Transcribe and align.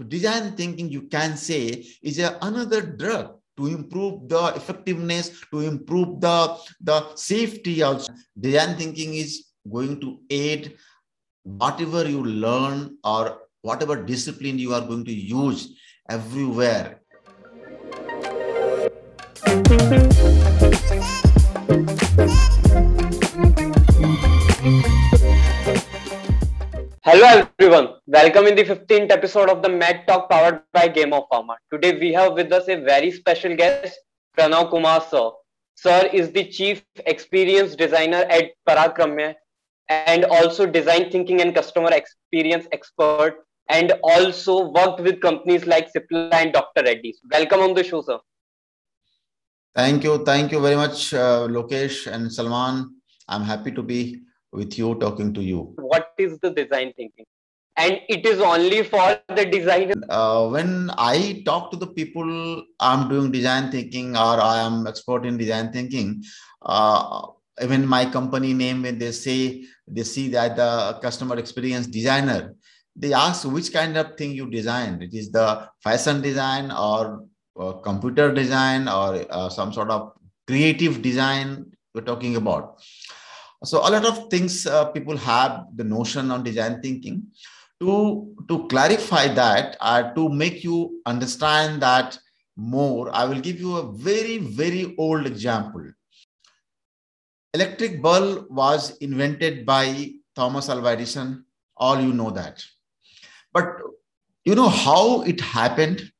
So 0.00 0.06
design 0.06 0.56
thinking, 0.56 0.88
you 0.88 1.02
can 1.02 1.36
say, 1.36 1.84
is 2.02 2.18
a, 2.20 2.38
another 2.40 2.80
drug 2.80 3.36
to 3.58 3.66
improve 3.66 4.30
the 4.30 4.54
effectiveness, 4.56 5.42
to 5.50 5.60
improve 5.60 6.22
the, 6.22 6.56
the 6.80 7.14
safety 7.16 7.82
also. 7.82 8.10
Design 8.40 8.76
thinking 8.76 9.12
is 9.12 9.48
going 9.70 10.00
to 10.00 10.18
aid 10.30 10.78
whatever 11.42 12.08
you 12.08 12.24
learn 12.24 12.96
or 13.04 13.42
whatever 13.60 14.02
discipline 14.02 14.58
you 14.58 14.72
are 14.72 14.80
going 14.80 15.04
to 15.04 15.12
use 15.12 15.78
everywhere. 16.08 17.02
Hello 27.02 27.24
everyone, 27.24 27.94
welcome 28.06 28.46
in 28.46 28.54
the 28.54 28.62
15th 28.62 29.10
episode 29.10 29.48
of 29.48 29.62
the 29.62 29.70
Mad 29.70 30.06
Talk 30.06 30.28
powered 30.28 30.60
by 30.74 30.86
Game 30.86 31.14
of 31.14 31.24
Pharma. 31.32 31.54
Today 31.72 31.98
we 31.98 32.12
have 32.12 32.34
with 32.34 32.52
us 32.52 32.68
a 32.68 32.76
very 32.76 33.10
special 33.10 33.56
guest, 33.56 33.98
Pranav 34.36 34.68
Kumar 34.68 35.00
sir. 35.00 35.30
Sir 35.76 36.10
is 36.12 36.30
the 36.30 36.44
Chief 36.44 36.84
Experience 37.06 37.74
Designer 37.74 38.26
at 38.28 38.50
Parakramya 38.68 39.34
and 39.88 40.26
also 40.26 40.66
Design 40.66 41.10
Thinking 41.10 41.40
and 41.40 41.54
Customer 41.54 41.90
Experience 41.90 42.66
Expert 42.72 43.46
and 43.70 43.94
also 44.02 44.68
worked 44.68 45.00
with 45.00 45.22
companies 45.22 45.64
like 45.64 45.88
Cipla 45.96 46.34
and 46.34 46.52
Dr. 46.52 46.82
Reddy's. 46.82 47.18
Welcome 47.32 47.60
on 47.60 47.72
the 47.72 47.82
show, 47.82 48.02
sir. 48.02 48.18
Thank 49.74 50.04
you. 50.04 50.22
Thank 50.22 50.52
you 50.52 50.60
very 50.60 50.76
much, 50.76 51.14
uh, 51.14 51.48
Lokesh 51.48 52.12
and 52.12 52.30
Salman. 52.30 52.96
I'm 53.26 53.44
happy 53.44 53.70
to 53.72 53.82
be 53.82 54.20
with 54.52 54.78
you, 54.78 54.94
talking 54.96 55.32
to 55.34 55.42
you. 55.42 55.72
What 55.76 56.12
is 56.18 56.38
the 56.40 56.50
design 56.50 56.92
thinking? 56.96 57.26
And 57.76 58.00
it 58.08 58.26
is 58.26 58.40
only 58.40 58.82
for 58.82 59.18
the 59.28 59.46
designer. 59.46 59.94
Uh, 60.08 60.48
when 60.48 60.90
I 60.98 61.42
talk 61.46 61.70
to 61.70 61.76
the 61.76 61.86
people, 61.86 62.64
I'm 62.78 63.08
doing 63.08 63.30
design 63.30 63.70
thinking 63.70 64.16
or 64.16 64.40
I 64.40 64.60
am 64.60 64.86
expert 64.86 65.24
in 65.24 65.38
design 65.38 65.72
thinking. 65.72 66.22
Uh, 66.62 67.28
even 67.62 67.86
my 67.86 68.04
company 68.04 68.52
name, 68.52 68.82
when 68.82 68.98
they 68.98 69.12
say 69.12 69.64
they 69.86 70.02
see 70.02 70.28
that 70.28 70.56
the 70.56 70.98
customer 71.00 71.38
experience 71.38 71.86
designer, 71.86 72.54
they 72.96 73.12
ask 73.12 73.46
which 73.46 73.72
kind 73.72 73.96
of 73.96 74.16
thing 74.16 74.32
you 74.32 74.50
designed. 74.50 75.02
It 75.02 75.14
is 75.14 75.30
the 75.30 75.68
fashion 75.82 76.20
design 76.20 76.70
or 76.70 77.24
uh, 77.58 77.72
computer 77.72 78.32
design 78.32 78.88
or 78.88 79.24
uh, 79.30 79.48
some 79.48 79.72
sort 79.72 79.90
of 79.90 80.12
creative 80.46 81.00
design 81.00 81.66
we're 81.94 82.02
talking 82.02 82.36
about. 82.36 82.80
So 83.62 83.78
a 83.86 83.90
lot 83.90 84.06
of 84.06 84.30
things 84.30 84.66
uh, 84.66 84.86
people 84.86 85.16
have 85.18 85.66
the 85.76 85.84
notion 85.84 86.30
on 86.30 86.42
design 86.42 86.80
thinking. 86.80 87.24
To, 87.80 88.34
to 88.48 88.66
clarify 88.68 89.28
that, 89.28 89.76
uh, 89.80 90.12
to 90.12 90.28
make 90.28 90.62
you 90.64 91.00
understand 91.06 91.82
that 91.82 92.18
more, 92.56 93.14
I 93.14 93.24
will 93.24 93.40
give 93.40 93.58
you 93.58 93.76
a 93.76 93.92
very, 93.92 94.38
very 94.38 94.94
old 94.98 95.26
example. 95.26 95.90
Electric 97.54 98.02
bulb 98.02 98.46
was 98.50 98.96
invented 98.98 99.64
by 99.64 100.12
Thomas 100.36 100.68
Alva 100.68 100.90
Edison. 100.90 101.44
All 101.76 102.00
you 102.00 102.12
know 102.12 102.30
that. 102.30 102.62
But 103.52 103.78
you 104.44 104.54
know 104.54 104.68
how 104.68 105.22
it 105.22 105.40
happened? 105.40 106.12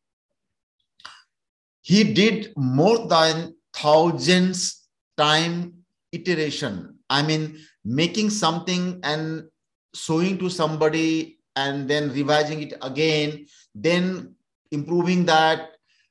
He 1.82 2.04
did 2.04 2.52
more 2.56 3.06
than 3.06 3.54
thousands 3.74 4.88
time 5.16 5.74
iteration 6.12 6.99
I 7.10 7.22
mean, 7.22 7.58
making 7.84 8.30
something 8.30 9.00
and 9.02 9.48
showing 9.94 10.38
to 10.38 10.48
somebody 10.48 11.40
and 11.56 11.90
then 11.90 12.12
revising 12.12 12.62
it 12.62 12.74
again, 12.80 13.46
then 13.74 14.34
improving 14.70 15.26
that, 15.26 15.70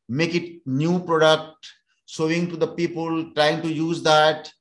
make 0.09 0.35
it 0.35 0.61
new 0.67 0.99
product, 0.99 1.65
showing 2.05 2.49
to 2.49 2.57
the 2.57 2.67
people, 2.67 3.31
trying 3.33 3.61
to 3.61 3.71
use 3.71 4.03
that, 4.03 4.51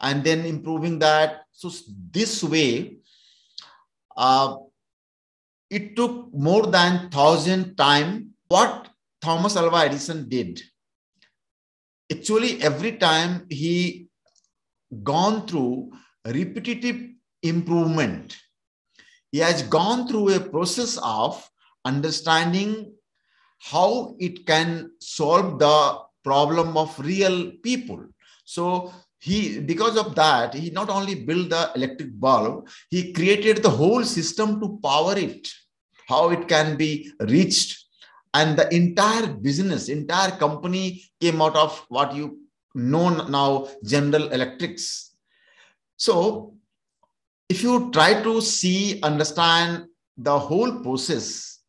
and 0.00 0.24
then 0.24 0.46
improving 0.46 0.98
that. 1.00 1.42
So 1.52 1.70
this 2.10 2.42
way, 2.42 2.96
uh, 4.16 4.56
it 5.68 5.94
took 5.94 6.32
more 6.32 6.66
than 6.66 7.10
thousand 7.10 7.76
time. 7.76 8.30
What 8.48 8.88
Thomas 9.20 9.56
Alva 9.56 9.84
Edison 9.84 10.28
did, 10.28 10.60
actually 12.10 12.62
every 12.62 12.92
time 12.92 13.46
he 13.48 14.08
gone 15.02 15.46
through 15.46 15.92
repetitive 16.26 17.10
improvement. 17.42 18.36
He 19.30 19.38
has 19.38 19.62
gone 19.62 20.06
through 20.06 20.34
a 20.34 20.40
process 20.40 20.98
of 21.02 21.48
understanding 21.84 22.92
how 23.60 24.14
it 24.18 24.46
can 24.46 24.92
solve 25.00 25.58
the 25.58 25.98
problem 26.22 26.76
of 26.76 26.98
real 26.98 27.52
people. 27.62 28.04
So 28.44 28.92
he, 29.20 29.60
because 29.60 29.96
of 29.96 30.14
that, 30.16 30.54
he 30.54 30.70
not 30.70 30.90
only 30.90 31.14
built 31.14 31.50
the 31.50 31.70
electric 31.76 32.18
bulb, 32.18 32.68
he 32.90 33.12
created 33.12 33.62
the 33.62 33.70
whole 33.70 34.04
system 34.04 34.60
to 34.60 34.78
power 34.82 35.16
it, 35.16 35.48
how 36.08 36.30
it 36.30 36.48
can 36.48 36.76
be 36.76 37.12
reached. 37.20 37.78
And 38.34 38.58
the 38.58 38.72
entire 38.74 39.28
business, 39.28 39.88
entire 39.88 40.32
company 40.32 41.04
came 41.20 41.40
out 41.40 41.54
of 41.54 41.84
what 41.88 42.14
you 42.14 42.41
known 42.74 43.30
now 43.30 43.68
General 43.84 44.28
Electrics. 44.32 45.16
So 45.96 46.54
if 47.48 47.62
you 47.62 47.90
try 47.92 48.22
to 48.22 48.40
see, 48.40 49.00
understand 49.02 49.86
the 50.16 50.38
whole 50.38 50.80
process, 50.80 51.60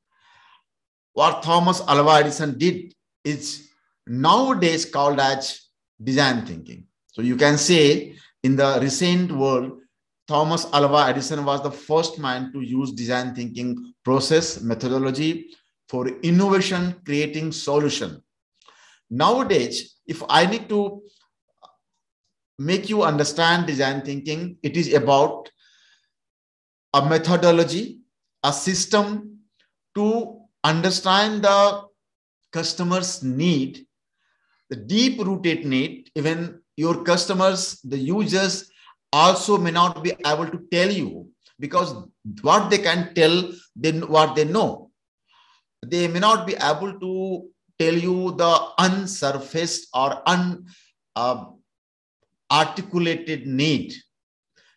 what 1.14 1.44
Thomas 1.44 1.82
Alva 1.88 2.12
Edison 2.22 2.58
did 2.58 2.94
is 3.24 3.70
nowadays 4.08 4.86
called 4.86 5.20
as 5.20 5.68
design 6.02 6.46
thinking. 6.46 6.86
So 7.12 7.22
you 7.22 7.36
can 7.36 7.58
say 7.58 8.16
in 8.44 8.56
the 8.56 8.80
recent 8.82 9.32
world, 9.32 9.80
Thomas 10.28 10.66
Alva 10.74 11.10
Edison 11.10 11.44
was 11.46 11.62
the 11.62 11.72
first 11.72 12.18
man 12.18 12.52
to 12.54 12.62
use 12.62 12.92
design 12.92 13.36
thinking 13.36 13.94
process 14.04 14.62
methodology 14.62 15.52
for 15.90 16.08
innovation, 16.22 16.96
creating 17.06 17.52
solution. 17.52 18.24
Nowadays, 19.10 19.93
if 20.08 20.22
I 20.30 20.46
need 20.46 20.70
to 20.70 21.02
make 22.60 22.90
you 22.90 23.04
understand 23.04 23.68
design 23.68 24.02
thinking, 24.02 24.58
it 24.64 24.78
is 24.78 24.94
about 24.94 25.50
a 26.94 27.08
methodology, 27.08 28.00
a 28.44 28.54
system 28.54 29.40
to 29.96 30.40
understand 30.64 31.44
the 31.44 31.84
customer's 32.52 33.24
need, 33.24 33.86
the 34.70 34.76
deep 34.76 35.20
rooted 35.20 35.66
need, 35.66 36.10
even 36.16 36.60
your 36.78 37.04
customers, 37.04 37.80
the 37.82 37.98
users 37.98 38.70
also 39.12 39.58
may 39.58 39.72
not 39.72 40.04
be 40.04 40.14
able 40.26 40.48
to 40.48 40.60
tell 40.72 40.92
you 40.92 41.28
because 41.60 41.94
what 42.42 42.70
they 42.70 42.78
can 42.78 43.14
tell, 43.14 43.52
then 43.76 44.02
what 44.08 44.36
they 44.36 44.46
know. 44.46 44.92
They 45.86 46.08
may 46.08 46.20
not 46.20 46.48
be 46.48 46.56
able 46.56 47.00
to 47.00 47.50
tell 47.84 47.94
you 47.94 48.32
the 48.32 48.54
unsurfaced 48.80 49.88
or 49.94 50.24
unarticulated 52.52 53.42
uh, 53.42 53.52
need. 53.62 53.94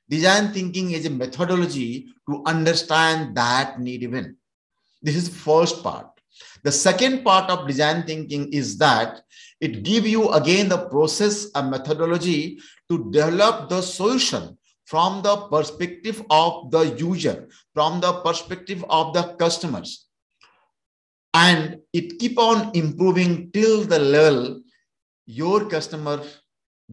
Design 0.09 0.53
thinking 0.53 0.93
is 0.93 1.07
a 1.07 1.11
methodology 1.11 2.07
to 2.29 2.43
understand 2.47 3.37
that 3.37 3.81
need 3.81 4.03
even. 4.03 4.37
This 5.03 5.17
is 5.17 5.31
the 5.31 5.37
first 5.37 5.83
part. 5.83 6.09
The 6.63 6.73
second 6.73 7.25
part 7.25 7.51
of 7.51 7.67
design 7.67 8.05
thinking 8.07 8.53
is 8.53 8.77
that 8.79 9.23
it 9.61 9.83
gives 9.83 10.09
you 10.09 10.31
again 10.33 10.69
the 10.69 10.89
process 10.89 11.49
and 11.55 11.71
methodology 11.71 12.59
to 12.91 13.11
develop 13.11 13.69
the 13.69 13.81
solution 13.83 14.59
from 14.85 15.23
the 15.23 15.37
perspective 15.49 16.23
of 16.31 16.71
the 16.71 16.95
user, 16.99 17.49
from 17.75 18.01
the 18.01 18.13
perspective 18.21 18.85
of 18.89 19.15
the 19.15 19.35
customers 19.35 20.06
and 21.37 21.79
it 21.93 22.19
keep 22.19 22.39
on 22.39 22.71
improving 22.75 23.51
till 23.53 23.85
the 23.85 23.99
level 23.99 24.61
your 25.27 25.65
customer 25.69 26.23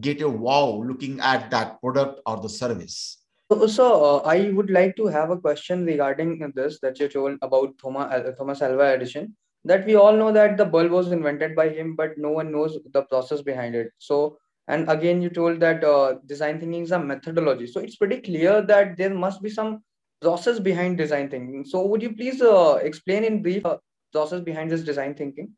get 0.02 0.22
a 0.22 0.30
wow 0.30 0.84
looking 0.88 1.20
at 1.20 1.50
that 1.52 1.80
product 1.82 2.20
or 2.26 2.42
the 2.42 2.50
service. 2.50 3.20
So, 3.68 3.86
uh, 4.04 4.18
i 4.26 4.50
would 4.50 4.72
like 4.72 4.96
to 4.96 5.06
have 5.16 5.30
a 5.30 5.38
question 5.38 5.86
regarding 5.86 6.52
this 6.56 6.80
that 6.82 7.00
you 7.00 7.08
told 7.08 7.38
about 7.48 7.78
thomas, 7.78 8.08
uh, 8.12 8.32
thomas 8.38 8.62
alva 8.68 8.88
edison 8.94 9.36
that 9.66 9.86
we 9.86 9.96
all 9.96 10.16
know 10.22 10.32
that 10.32 10.58
the 10.58 10.66
bulb 10.66 10.92
was 10.92 11.12
invented 11.12 11.56
by 11.56 11.70
him 11.70 11.96
but 11.96 12.18
no 12.18 12.32
one 12.32 12.52
knows 12.52 12.78
the 12.94 13.04
process 13.04 13.42
behind 13.42 13.76
it. 13.76 13.92
So 13.98 14.38
and 14.68 14.90
again 14.90 15.22
you 15.22 15.30
told 15.30 15.60
that 15.60 15.84
uh, 15.84 16.16
design 16.26 16.60
thinking 16.60 16.84
is 16.84 16.92
a 16.92 17.00
methodology. 17.00 17.68
So 17.68 17.80
it's 17.80 17.96
pretty 17.96 18.22
clear 18.22 18.62
that 18.62 18.98
there 18.98 19.14
must 19.14 19.42
be 19.42 19.50
some 19.50 19.84
process 20.22 20.60
behind 20.60 20.98
design 20.98 21.30
thinking. 21.30 21.66
So 21.66 21.86
would 21.86 22.02
you 22.02 22.16
please 22.16 22.42
uh, 22.42 22.80
explain 22.82 23.24
in 23.24 23.42
brief 23.42 23.66
uh, 23.66 23.78
process 24.14 24.42
behind 24.42 24.72
this 24.72 24.84
design 24.84 25.16
thinking? 25.16 25.52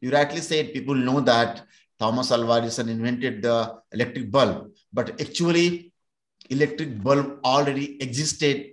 You 0.00 0.10
rightly 0.10 0.40
said 0.40 0.72
people 0.72 0.94
know 0.94 1.20
that 1.20 1.62
Thomas 1.98 2.30
Alva 2.30 2.54
Edison 2.54 2.88
invented 2.88 3.42
the 3.42 3.74
electric 3.92 4.30
bulb, 4.30 4.70
but 4.92 5.20
actually 5.20 5.92
electric 6.50 7.02
bulb 7.02 7.38
already 7.44 8.00
existed 8.02 8.72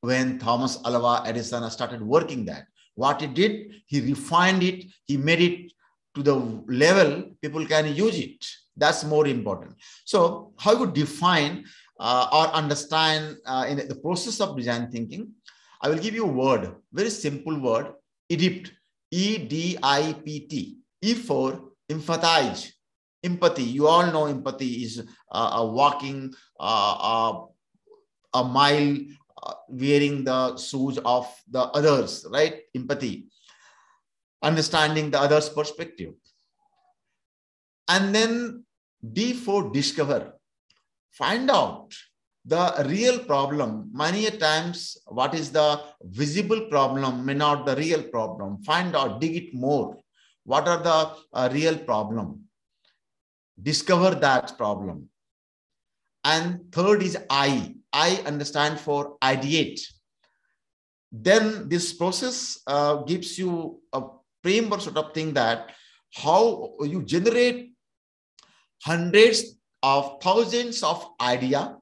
when 0.00 0.38
Thomas 0.38 0.78
Alva 0.84 1.28
Edison 1.28 1.68
started 1.70 2.00
working 2.00 2.44
that. 2.46 2.66
What 2.94 3.20
he 3.20 3.26
did, 3.26 3.82
he 3.86 4.00
refined 4.00 4.62
it, 4.62 4.86
he 5.04 5.16
made 5.16 5.40
it 5.40 5.72
to 6.14 6.22
the 6.22 6.34
level 6.66 7.24
people 7.42 7.66
can 7.66 7.94
use 7.94 8.18
it. 8.18 8.44
That's 8.76 9.04
more 9.04 9.26
important. 9.26 9.74
So, 10.04 10.52
how 10.58 10.78
you 10.78 10.86
define 10.90 11.64
uh, 11.98 12.28
or 12.32 12.46
understand 12.54 13.36
uh, 13.46 13.66
in 13.68 13.76
the 13.88 13.96
process 13.96 14.40
of 14.40 14.56
design 14.56 14.90
thinking? 14.90 15.32
I 15.82 15.88
will 15.88 15.98
give 15.98 16.14
you 16.14 16.24
a 16.24 16.32
word, 16.42 16.74
very 16.92 17.10
simple 17.10 17.58
word, 17.58 17.92
EDIPT, 18.28 18.72
E 19.10 19.38
D 19.38 19.78
I 19.82 20.14
P 20.24 20.40
T. 20.40 20.78
E 21.02 21.14
for 21.14 21.72
empathize, 21.88 22.72
empathy. 23.22 23.62
You 23.62 23.86
all 23.86 24.06
know 24.10 24.26
empathy 24.26 24.82
is 24.82 25.04
uh, 25.30 25.50
a 25.54 25.66
walking 25.66 26.34
uh, 26.58 27.40
a 28.34 28.44
mile, 28.44 28.96
uh, 29.42 29.54
wearing 29.68 30.24
the 30.24 30.56
shoes 30.56 30.98
of 31.04 31.32
the 31.48 31.60
others, 31.60 32.26
right? 32.30 32.62
Empathy 32.74 33.28
understanding 34.42 35.10
the 35.10 35.20
other's 35.20 35.48
perspective. 35.48 36.14
And 37.88 38.14
then 38.14 38.64
D 39.12 39.32
for 39.32 39.72
discover. 39.72 40.34
Find 41.12 41.50
out 41.50 41.94
the 42.46 42.86
real 42.88 43.18
problem. 43.18 43.90
Many 43.92 44.30
times, 44.30 44.96
what 45.06 45.34
is 45.34 45.50
the 45.50 45.80
visible 46.02 46.68
problem 46.70 47.26
may 47.26 47.34
not 47.34 47.66
the 47.66 47.74
real 47.74 48.02
problem. 48.04 48.62
Find 48.62 48.94
out, 48.94 49.20
dig 49.20 49.36
it 49.36 49.54
more. 49.54 49.98
What 50.44 50.68
are 50.68 50.82
the 50.82 51.16
uh, 51.32 51.48
real 51.52 51.76
problem? 51.76 52.44
Discover 53.60 54.14
that 54.16 54.56
problem. 54.56 55.08
And 56.24 56.72
third 56.72 57.02
is 57.02 57.18
I. 57.28 57.74
I 57.92 58.22
understand 58.26 58.78
for 58.78 59.16
ideate. 59.22 59.80
Then 61.10 61.68
this 61.68 61.92
process 61.94 62.60
uh, 62.66 62.96
gives 63.02 63.38
you 63.38 63.80
a 63.92 64.02
framework 64.42 64.82
sort 64.82 64.98
of 64.98 65.14
thing 65.14 65.32
that 65.34 65.70
how 66.14 66.74
you 66.80 67.02
generate 67.02 67.72
hundreds 68.82 69.56
of 69.82 70.20
thousands 70.22 70.82
of 70.82 71.04
idea 71.20 71.76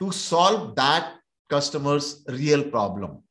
to 0.00 0.10
solve 0.10 0.74
that 0.76 1.14
customer's 1.48 2.24
real 2.28 2.64
problem. 2.64 3.22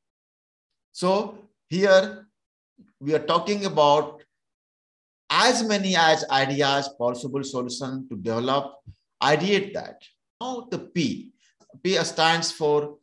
So 0.92 1.38
here 1.69 2.27
we 3.00 3.13
are 3.13 3.25
talking 3.25 3.66
about 3.66 4.24
as 5.30 5.63
many 5.63 5.95
as 5.95 6.25
ideas, 6.30 6.89
possible 6.98 7.44
solution 7.44 8.07
to 8.10 8.18
develop, 8.18 8.75
ideate 9.21 9.74
that. 9.74 10.01
Now 10.42 10.68
the 10.69 10.80
P, 10.80 11.33
P 11.83 11.95
stands 12.04 12.51
for 12.51 12.98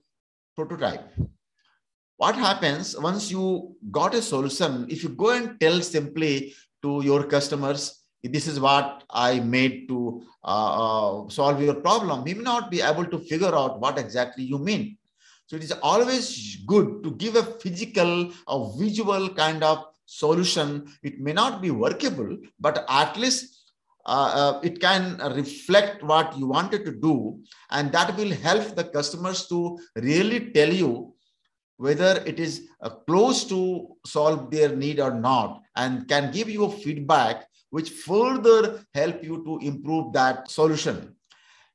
prototype 0.54 1.12
what 2.16 2.34
happens 2.34 2.98
once 2.98 3.30
you 3.30 3.76
got 3.90 4.14
a 4.14 4.22
solution 4.22 4.86
if 4.88 5.02
you 5.02 5.10
go 5.10 5.30
and 5.30 5.60
tell 5.60 5.80
simply 5.80 6.54
to 6.82 7.02
your 7.04 7.24
customers 7.24 8.05
this 8.28 8.46
is 8.46 8.58
what 8.58 9.05
i 9.11 9.40
made 9.40 9.88
to 9.88 10.23
uh, 10.46 11.23
uh, 11.25 11.28
solve 11.28 11.61
your 11.61 11.75
problem. 11.75 12.23
We 12.23 12.34
may 12.34 12.44
not 12.44 12.70
be 12.70 12.81
able 12.81 13.05
to 13.06 13.19
figure 13.19 13.52
out 13.52 13.81
what 13.81 13.99
exactly 13.99 14.44
you 14.44 14.61
mean. 14.61 14.96
So 15.49 15.56
it 15.56 15.64
is 15.64 15.73
always 15.82 16.58
good 16.67 17.02
to 17.02 17.11
give 17.12 17.34
a 17.34 17.43
physical 17.43 18.32
or 18.46 18.73
visual 18.78 19.28
kind 19.31 19.64
of 19.64 19.87
solution. 20.05 20.87
It 21.02 21.19
may 21.19 21.32
not 21.32 21.61
be 21.61 21.73
workable 21.73 22.37
but 22.61 22.84
at 22.88 23.17
least 23.17 23.73
uh, 24.06 24.55
uh, 24.55 24.61
it 24.62 24.81
can 24.81 25.19
reflect 25.34 26.05
what 26.05 26.38
you 26.38 26.46
wanted 26.46 26.84
to 26.84 26.93
do. 26.93 27.40
And 27.70 27.90
that 27.90 28.17
will 28.17 28.31
help 28.31 28.76
the 28.76 28.84
customers 28.84 29.49
to 29.49 29.81
really 29.96 30.52
tell 30.52 30.73
you 30.73 31.12
whether 31.76 32.23
it 32.25 32.38
is 32.38 32.69
uh, 32.82 32.90
close 33.08 33.44
to 33.46 33.88
solve 34.06 34.50
their 34.52 34.75
need 34.76 35.00
or 35.00 35.12
not 35.12 35.62
and 35.75 36.06
can 36.08 36.31
give 36.31 36.49
you 36.49 36.67
a 36.67 36.70
feedback 36.70 37.49
which 37.70 37.90
further 37.90 38.84
help 38.94 39.22
you 39.22 39.44
to 39.44 39.58
improve 39.66 40.12
that 40.12 40.50
solution. 40.50 41.14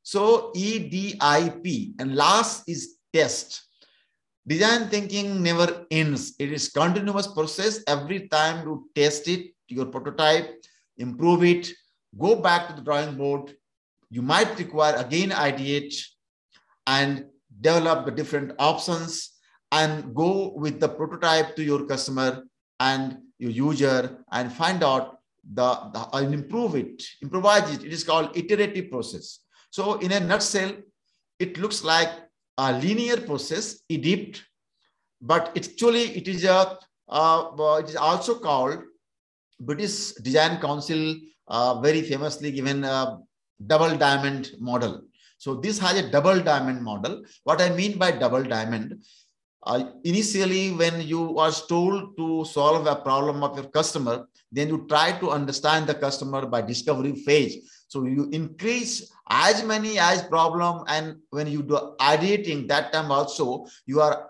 So 0.03 0.51
edip 0.55 1.93
and 1.99 2.15
last 2.15 2.67
is 2.67 2.97
test. 3.13 3.63
Design 4.47 4.89
thinking 4.89 5.43
never 5.43 5.85
ends. 5.91 6.33
It 6.39 6.51
is 6.51 6.69
continuous 6.69 7.27
process. 7.27 7.83
Every 7.87 8.27
time 8.27 8.65
you 8.65 8.89
test 8.95 9.27
it 9.27 9.51
your 9.71 9.85
prototype 9.85 10.63
improve 10.97 11.43
it 11.43 11.71
go 12.19 12.35
back 12.35 12.67
to 12.67 12.73
the 12.75 12.81
drawing 12.81 13.15
board. 13.15 13.55
You 14.09 14.21
might 14.21 14.57
require 14.59 14.95
again 14.95 15.29
ideate 15.29 15.95
and 16.85 17.25
develop 17.61 18.05
the 18.05 18.11
different 18.11 18.53
options 18.59 19.31
and 19.71 20.13
go 20.13 20.51
with 20.55 20.79
the 20.81 20.89
prototype 20.89 21.55
to 21.55 21.63
your 21.63 21.85
customer 21.85 22.43
and 22.79 23.19
your 23.39 23.51
user 23.51 24.17
and 24.31 24.51
find 24.51 24.83
out 24.83 25.19
the, 25.53 25.73
the 25.93 26.07
and 26.13 26.33
improve 26.33 26.75
it, 26.75 27.03
improvise 27.21 27.73
it. 27.73 27.83
It 27.83 27.93
is 27.93 28.03
called 28.03 28.35
iterative 28.35 28.91
process. 28.91 29.39
So 29.71 29.95
in 29.99 30.11
a 30.11 30.19
nutshell, 30.19 30.73
it 31.39 31.57
looks 31.57 31.83
like 31.83 32.09
a 32.57 32.73
linear 32.73 33.17
process, 33.17 33.81
EDIPT, 33.89 34.43
but 35.21 35.55
actually 35.57 36.03
it 36.17 36.27
is 36.27 36.43
a 36.43 36.77
uh, 37.09 37.77
it 37.83 37.89
is 37.89 37.95
also 37.95 38.39
called 38.39 38.79
British 39.59 40.13
Design 40.13 40.59
Council 40.61 41.15
uh, 41.47 41.79
very 41.81 42.01
famously 42.01 42.51
given 42.51 42.83
a 42.83 43.19
double 43.67 43.95
diamond 43.97 44.51
model. 44.59 45.01
So 45.37 45.55
this 45.55 45.79
has 45.79 45.97
a 45.97 46.09
double 46.09 46.39
diamond 46.39 46.81
model. 46.81 47.23
What 47.43 47.61
I 47.61 47.69
mean 47.69 47.97
by 47.97 48.11
double 48.11 48.43
diamond, 48.43 49.03
uh, 49.63 49.83
initially, 50.03 50.71
when 50.71 51.01
you 51.01 51.37
are 51.37 51.51
told 51.51 52.17
to 52.17 52.45
solve 52.45 52.87
a 52.87 52.95
problem 52.95 53.43
of 53.43 53.55
your 53.55 53.69
customer, 53.69 54.27
then 54.51 54.67
you 54.67 54.85
try 54.89 55.11
to 55.19 55.29
understand 55.31 55.87
the 55.87 55.95
customer 55.95 56.45
by 56.45 56.61
discovery 56.61 57.15
phase. 57.15 57.85
So 57.87 58.05
you 58.05 58.29
increase 58.31 59.11
as 59.29 59.63
many 59.63 59.97
as 59.97 60.23
problem, 60.23 60.83
and 60.87 61.17
when 61.29 61.47
you 61.47 61.63
do 61.63 61.95
ideating 61.99 62.67
that 62.67 62.91
time 62.91 63.11
also, 63.11 63.65
you 63.85 64.01
are 64.01 64.29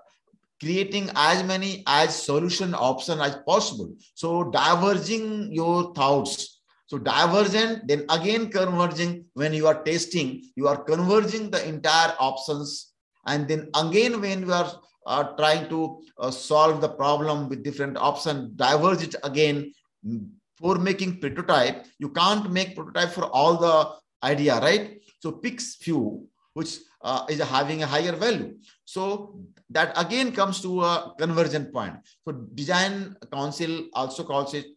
creating 0.60 1.10
as 1.16 1.44
many 1.44 1.84
as 1.88 2.16
solution 2.16 2.76
option 2.76 3.20
as 3.20 3.36
possible. 3.48 3.96
So 4.14 4.52
diverging 4.52 5.52
your 5.52 5.94
thoughts. 5.94 6.62
So 6.86 7.00
divergent, 7.00 7.88
then 7.88 8.06
again 8.10 8.52
converging. 8.52 9.26
When 9.34 9.54
you 9.54 9.66
are 9.66 9.82
testing, 9.84 10.44
you 10.56 10.68
are 10.68 10.84
converging 10.84 11.50
the 11.50 11.68
entire 11.68 12.14
options, 12.20 12.94
and 13.26 13.48
then 13.48 13.70
again 13.76 14.22
when 14.22 14.42
you 14.42 14.54
are 14.54 14.72
uh, 15.08 15.24
trying 15.36 15.68
to 15.70 16.02
uh, 16.20 16.30
solve 16.30 16.82
the 16.82 16.90
problem 16.90 17.50
with 17.50 17.64
different 17.64 17.98
options, 17.98 18.52
diverge 18.56 19.02
it 19.04 19.16
again 19.24 19.74
for 20.58 20.75
making 20.77 21.20
prototype. 21.20 21.86
You 22.00 22.10
can't 22.10 22.51
make 22.51 22.75
prototype 22.75 23.10
for 23.10 23.25
all 23.25 23.58
the 23.58 24.27
idea, 24.27 24.60
right? 24.60 25.01
So 25.20 25.31
picks 25.31 25.75
few, 25.75 26.27
which 26.53 26.77
uh, 27.01 27.25
is 27.29 27.39
having 27.39 27.84
a 27.84 27.88
higher 27.88 28.12
value. 28.12 28.55
So 28.86 29.39
that 29.70 29.93
again 29.96 30.31
comes 30.31 30.62
to 30.62 30.81
a 30.81 31.13
conversion 31.17 31.65
point. 31.65 31.96
So 32.25 32.34
design 32.53 33.15
council 33.31 33.88
also 33.93 34.24
calls 34.24 34.53
it 34.53 34.67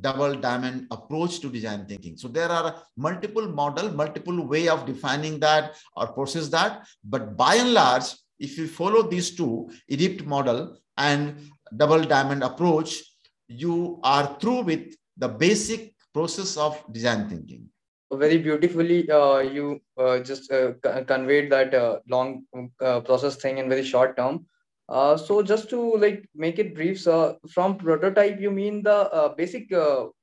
double 0.00 0.34
diamond 0.34 0.86
approach 0.90 1.40
to 1.40 1.50
design 1.50 1.84
thinking. 1.86 2.16
So 2.16 2.28
there 2.28 2.48
are 2.48 2.82
multiple 2.96 3.48
model, 3.48 3.90
multiple 3.90 4.46
way 4.46 4.68
of 4.68 4.86
defining 4.86 5.40
that 5.40 5.76
or 5.96 6.08
process 6.08 6.48
that. 6.48 6.86
But 7.04 7.36
by 7.36 7.56
and 7.56 7.74
large, 7.74 8.04
if 8.38 8.56
you 8.56 8.68
follow 8.68 9.02
these 9.02 9.34
two, 9.34 9.70
EDIPT 9.90 10.26
model 10.26 10.78
and 10.96 11.50
double 11.76 12.02
diamond 12.02 12.42
approach, 12.42 13.02
you 13.50 13.98
are 14.04 14.36
through 14.40 14.62
with 14.62 14.94
the 15.16 15.28
basic 15.28 15.92
process 16.14 16.56
of 16.56 16.82
design 16.92 17.28
thinking. 17.28 17.68
Very 18.12 18.38
beautifully, 18.38 19.08
uh, 19.10 19.38
you 19.38 19.80
uh, 19.98 20.20
just 20.20 20.50
uh, 20.52 20.72
conveyed 21.06 21.50
that 21.52 21.74
uh, 21.74 21.98
long 22.08 22.44
uh, 22.80 23.00
process 23.00 23.36
thing 23.36 23.58
in 23.58 23.68
very 23.68 23.84
short 23.84 24.16
term. 24.16 24.46
Uh, 24.88 25.16
so 25.16 25.42
just 25.42 25.70
to 25.70 25.96
like 25.96 26.28
make 26.34 26.58
it 26.58 26.74
brief, 26.74 27.00
so 27.00 27.38
from 27.48 27.76
prototype, 27.76 28.40
you 28.40 28.50
mean 28.50 28.82
the 28.82 29.32
basic 29.36 29.70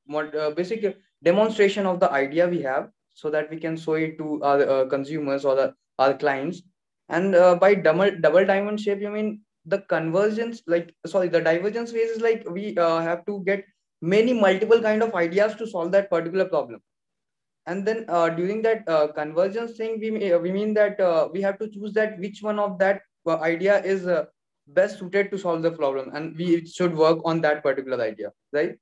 mod, 0.08 0.34
basic 0.56 0.98
demonstration 1.24 1.86
of 1.86 2.02
the 2.02 2.12
idea 2.12 2.48
we 2.48 2.62
have, 2.62 2.90
so 3.14 3.30
that 3.30 3.50
we 3.50 3.58
can 3.58 3.78
show 3.78 3.94
it 3.94 4.18
to 4.18 4.44
our 4.44 4.86
consumers 4.86 5.46
or 5.46 5.56
the, 5.56 5.74
our 6.00 6.14
clients 6.14 6.62
and 7.08 7.32
by 7.62 7.74
double 7.76 8.12
double 8.20 8.46
diamond 8.46 8.82
shape, 8.82 9.00
you 9.00 9.10
mean 9.10 9.40
the 9.68 9.80
convergence, 9.80 10.62
like 10.68 10.94
sorry, 11.06 11.28
the 11.28 11.42
divergence 11.42 11.92
phase 11.92 12.12
is 12.12 12.22
like 12.22 12.48
we 12.50 12.78
uh, 12.78 13.00
have 13.00 13.26
to 13.26 13.44
get 13.46 13.66
many 14.02 14.34
multiple 14.34 14.82
kind 14.82 15.04
of 15.04 15.14
ideas 15.16 15.56
to 15.56 15.68
solve 15.68 15.92
that 15.92 16.10
particular 16.10 16.46
problem. 16.46 16.82
And 17.66 17.86
then 17.86 18.06
uh, 18.08 18.30
during 18.30 18.62
that 18.62 18.88
uh, 18.88 19.08
convergence 19.12 19.78
thing, 19.78 20.00
we 20.00 20.12
we 20.38 20.52
mean 20.52 20.74
that 20.76 21.00
uh, 21.00 21.28
we 21.34 21.42
have 21.42 21.60
to 21.60 21.70
choose 21.70 21.94
that 21.94 22.18
which 22.20 22.42
one 22.42 22.60
of 22.60 22.80
that 22.80 23.02
uh, 23.26 23.38
idea 23.40 23.84
is 23.84 24.08
best 24.68 25.00
suited 25.00 25.32
to 25.32 25.38
solve 25.38 25.62
the 25.62 25.72
problem, 25.72 26.12
and 26.14 26.38
we 26.38 26.66
should 26.66 26.96
work 26.96 27.20
on 27.26 27.42
that 27.42 27.64
particular 27.64 28.02
idea, 28.04 28.32
right? 28.54 28.78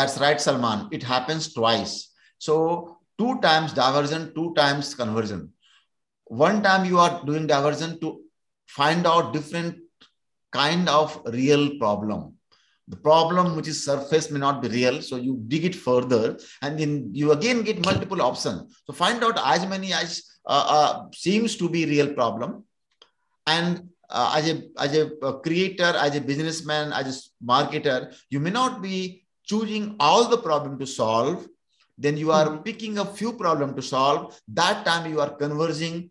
That's 0.00 0.18
right, 0.18 0.40
Salman. 0.40 0.88
It 0.90 1.02
happens 1.02 1.52
twice. 1.52 2.10
So 2.38 2.98
two 3.18 3.40
times 3.40 3.72
divergent, 3.72 4.34
two 4.34 4.52
times 4.54 4.94
conversion 4.94 5.52
one 6.32 6.62
time 6.62 6.86
you 6.86 6.98
are 6.98 7.22
doing 7.26 7.46
diversion 7.46 8.00
to 8.00 8.22
find 8.66 9.06
out 9.06 9.34
different 9.34 9.76
kind 10.52 10.88
of 10.88 11.20
real 11.26 11.78
problem. 11.78 12.34
The 12.88 12.96
problem 12.96 13.56
which 13.56 13.68
is 13.68 13.84
surface 13.84 14.30
may 14.30 14.40
not 14.40 14.60
be 14.60 14.68
real 14.68 15.00
so 15.02 15.16
you 15.16 15.42
dig 15.48 15.64
it 15.64 15.74
further 15.74 16.38
and 16.62 16.78
then 16.78 17.10
you 17.12 17.32
again 17.32 17.62
get 17.62 17.84
multiple 17.84 18.20
options 18.20 18.82
so 18.86 18.92
find 18.92 19.22
out 19.24 19.38
as 19.44 19.66
many 19.66 19.92
as 19.92 20.24
uh, 20.44 20.66
uh, 20.68 21.06
seems 21.14 21.56
to 21.56 21.68
be 21.68 21.86
real 21.86 22.12
problem. 22.12 22.64
And 23.46 23.88
uh, 24.10 24.34
as 24.36 24.50
a 24.50 24.62
as 24.78 24.96
a 24.96 25.10
creator 25.44 25.92
as 26.06 26.14
a 26.16 26.20
businessman 26.20 26.92
as 26.92 27.06
a 27.08 27.44
marketer 27.52 28.14
you 28.28 28.38
may 28.40 28.50
not 28.50 28.82
be 28.82 29.24
choosing 29.44 29.96
all 29.98 30.28
the 30.28 30.38
problem 30.38 30.78
to 30.78 30.86
solve. 30.86 31.46
Then 31.98 32.16
you 32.16 32.32
are 32.32 32.46
mm-hmm. 32.46 32.62
picking 32.62 32.98
a 32.98 33.04
few 33.04 33.32
problem 33.34 33.74
to 33.76 33.82
solve. 33.82 34.38
That 34.48 34.84
time 34.84 35.10
you 35.10 35.20
are 35.20 35.30
converging 35.30 36.10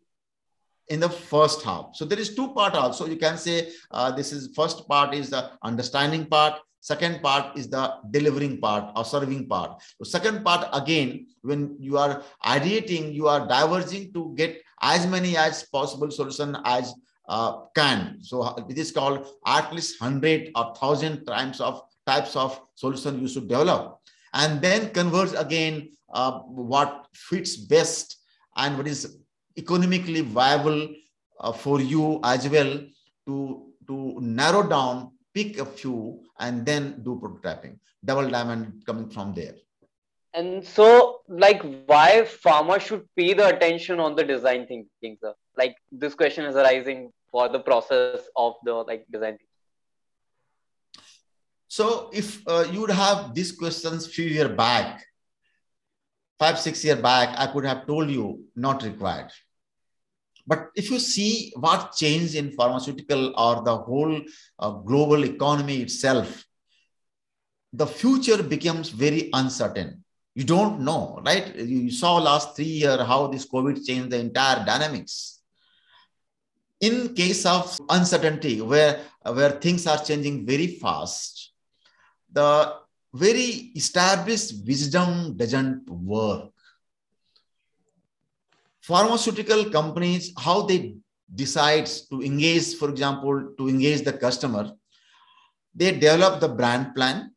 in 0.90 1.00
the 1.00 1.10
first 1.10 1.64
half 1.64 1.90
so 1.94 2.06
there 2.06 2.20
is 2.20 2.36
two 2.36 2.54
part 2.54 2.74
also 2.76 3.06
you 3.06 3.18
can 3.18 3.38
say 3.38 3.70
uh, 3.92 4.12
this 4.12 4.32
is 4.32 4.54
first 4.56 4.88
part 4.88 5.14
is 5.14 5.30
the 5.30 5.52
understanding 5.64 6.26
part 6.26 6.60
Second 6.82 7.22
part 7.22 7.56
is 7.56 7.70
the 7.70 7.94
delivering 8.10 8.60
part 8.60 8.92
or 8.96 9.06
serving 9.06 9.48
part. 9.48 9.80
The 10.00 10.06
second 10.06 10.44
part, 10.44 10.68
again, 10.74 11.28
when 11.44 11.78
you 11.80 12.00
are 12.00 12.24
ideating, 12.44 13.14
you 13.14 13.28
are 13.28 13.48
diverging 13.48 14.12
to 14.14 14.34
get 14.36 14.60
as 14.82 15.06
many 15.06 15.38
as 15.38 15.62
possible 15.72 16.10
solution 16.10 16.58
as 16.66 16.96
uh, 17.30 17.66
can. 17.76 18.18
So 18.22 18.42
uh, 18.42 18.66
it 18.68 18.80
is 18.80 18.92
called 18.92 19.28
at 19.46 19.72
least 19.72 20.02
100 20.02 20.54
or 20.56 20.74
1000 20.74 21.24
times 21.26 21.62
of 21.62 21.84
types 22.08 22.36
of 22.36 22.60
solution 22.74 23.22
you 23.22 23.28
should 23.28 23.48
develop. 23.48 24.00
And 24.34 24.60
then 24.60 24.90
converge 24.90 25.34
again 25.38 25.92
uh, 26.12 26.40
what 26.40 27.06
fits 27.14 27.58
best 27.58 28.18
and 28.58 28.76
what 28.76 28.88
is 28.88 29.18
economically 29.58 30.22
viable 30.22 30.90
uh, 31.40 31.52
for 31.52 31.82
you 31.82 32.20
as 32.24 32.48
well 32.50 32.80
to, 33.26 33.68
to 33.88 34.18
narrow 34.22 34.68
down 34.68 35.12
pick 35.34 35.58
a 35.58 35.66
few 35.66 36.22
and 36.40 36.66
then 36.66 37.02
do 37.04 37.20
prototyping. 37.22 37.78
Double 38.04 38.30
diamond 38.30 38.84
coming 38.86 39.10
from 39.10 39.34
there. 39.34 39.56
And 40.34 40.66
so 40.66 41.22
like 41.28 41.62
why 41.86 42.26
pharma 42.44 42.80
should 42.80 43.06
pay 43.18 43.34
the 43.34 43.48
attention 43.56 44.00
on 44.00 44.16
the 44.16 44.24
design 44.24 44.66
thinking 44.66 45.18
sir? 45.22 45.34
Like 45.58 45.76
this 45.92 46.16
question 46.16 46.46
is 46.46 46.56
arising 46.56 47.12
for 47.32 47.50
the 47.50 47.60
process 47.60 48.22
of 48.36 48.56
the 48.64 48.74
like 48.74 49.06
design 49.12 49.34
thinking. 49.34 49.48
so 51.68 52.10
if 52.12 52.46
uh, 52.48 52.66
you 52.72 52.82
would 52.82 52.92
have 52.92 53.34
these 53.34 53.52
questions 53.60 54.08
few 54.16 54.26
year 54.26 54.50
back 54.50 55.06
five 56.42 56.60
six 56.66 56.84
year 56.88 57.00
back 57.08 57.38
i 57.38 57.48
could 57.54 57.66
have 57.72 57.86
told 57.88 58.10
you 58.18 58.28
not 58.68 58.84
required 58.90 59.32
but 60.48 60.70
if 60.76 60.90
you 60.90 61.00
see 61.00 61.54
what 61.56 61.94
changed 61.96 62.36
in 62.36 62.52
pharmaceutical 62.52 63.34
or 63.40 63.64
the 63.64 63.78
whole 63.78 64.20
uh, 64.60 64.72
global 64.72 65.24
economy 65.24 65.82
itself, 65.82 66.46
the 67.74 67.88
future 67.88 68.42
becomes 68.44 68.90
very 68.90 69.30
uncertain. 69.34 70.04
You 70.36 70.44
don't 70.44 70.82
know, 70.82 71.22
right? 71.26 71.56
You 71.56 71.92
saw 71.92 72.18
last 72.18 72.56
three 72.56 72.66
years 72.66 73.02
how 73.02 73.28
this 73.28 73.48
COVID 73.48 73.86
changed 73.86 74.12
the 74.12 74.20
entire 74.20 74.66
dynamics. 74.66 75.42
In 76.80 77.14
case 77.14 77.46
of 77.46 77.80
uncertainty, 77.90 78.62
where, 78.62 79.02
where 79.24 79.52
things 79.52 79.86
are 79.86 80.04
changing 80.04 80.46
very 80.46 80.68
fast, 80.68 81.52
the 82.32 82.76
very 83.14 83.72
established 83.76 84.54
wisdom 84.66 85.36
doesn't 85.36 85.90
work 85.90 86.52
pharmaceutical 88.82 89.70
companies, 89.70 90.34
how 90.38 90.64
they 90.64 90.96
decide 91.34 91.88
to 92.10 92.22
engage, 92.22 92.76
for 92.76 92.90
example, 92.90 93.54
to 93.58 93.70
engage 93.70 94.02
the 94.02 94.14
customer, 94.14 94.72
they 95.74 95.92
develop 95.92 96.40
the 96.40 96.50
brand 96.50 96.94
plan, 96.96 97.32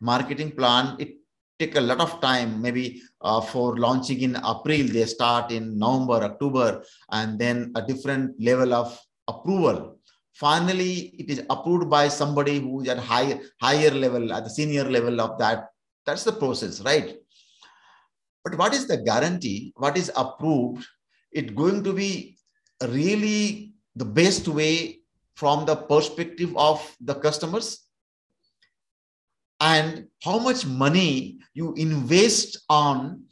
marketing 0.00 0.50
plan. 0.50 0.96
It 0.98 1.16
take 1.58 1.76
a 1.76 1.80
lot 1.80 2.00
of 2.00 2.20
time, 2.20 2.60
maybe 2.60 3.02
uh, 3.20 3.40
for 3.40 3.76
launching 3.76 4.20
in 4.20 4.36
April, 4.36 4.84
they 4.88 5.04
start 5.04 5.52
in 5.52 5.78
November, 5.78 6.24
October, 6.24 6.82
and 7.10 7.38
then 7.38 7.72
a 7.76 7.82
different 7.82 8.40
level 8.40 8.74
of 8.74 8.98
approval. 9.28 9.98
Finally, 10.34 11.14
it 11.18 11.30
is 11.30 11.42
approved 11.50 11.90
by 11.90 12.08
somebody 12.08 12.60
who 12.60 12.80
is 12.82 12.88
at 12.88 12.98
higher 12.98 13.40
higher 13.60 13.90
level, 13.90 14.32
at 14.32 14.44
the 14.44 14.50
senior 14.50 14.84
level 14.84 15.20
of 15.20 15.38
that. 15.38 15.68
That's 16.06 16.24
the 16.24 16.32
process, 16.32 16.80
right? 16.80 17.16
But 18.44 18.56
what 18.56 18.72
is 18.72 18.86
the 18.86 18.96
guarantee? 18.96 19.72
What 19.76 19.98
is 19.98 20.10
approved? 20.16 20.86
it 21.32 21.54
going 21.54 21.84
to 21.84 21.92
be 21.92 22.36
really 22.88 23.72
the 23.94 24.04
best 24.04 24.48
way 24.48 25.00
from 25.34 25.64
the 25.64 25.76
perspective 25.76 26.56
of 26.56 26.80
the 27.00 27.14
customers 27.14 27.86
and 29.60 30.06
how 30.22 30.38
much 30.38 30.66
money 30.66 31.38
you 31.54 31.74
invest 31.74 32.58
on 32.68 33.22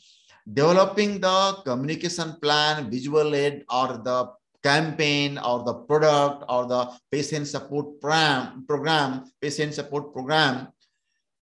developing 0.53 1.21
the 1.21 1.57
communication 1.65 2.37
plan, 2.41 2.91
visual 2.91 3.35
aid, 3.35 3.65
or 3.71 3.99
the 3.99 4.31
campaign, 4.69 5.39
or 5.39 5.57
the 5.69 5.75
product, 5.89 6.45
or 6.49 6.67
the 6.67 6.83
patient 7.11 7.47
support 7.55 7.87
program, 8.01 9.25
patient 9.41 9.73
support 9.75 10.13
program. 10.13 10.69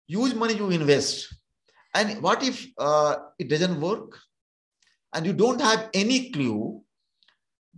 Huge 0.06 0.34
money 0.34 0.54
you 0.54 0.70
invest. 0.70 1.14
And 1.94 2.22
what 2.22 2.42
if 2.42 2.66
uh, 2.78 3.16
it 3.38 3.48
doesn't 3.48 3.80
work? 3.80 4.18
And 5.14 5.26
you 5.26 5.32
don't 5.32 5.60
have 5.60 5.90
any 5.94 6.30
clue 6.30 6.82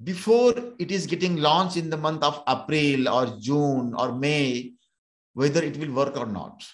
before 0.02 0.54
it 0.78 0.90
is 0.90 1.06
getting 1.06 1.37
launched 1.37 1.76
in 1.76 1.90
the 1.90 1.97
month 1.97 2.23
of 2.23 2.42
April 2.49 3.09
or 3.09 3.25
June 3.38 3.94
or 3.97 4.12
May, 4.12 4.73
whether 5.35 5.62
it 5.62 5.76
will 5.76 5.92
work 5.92 6.16
or 6.16 6.26
not. 6.26 6.64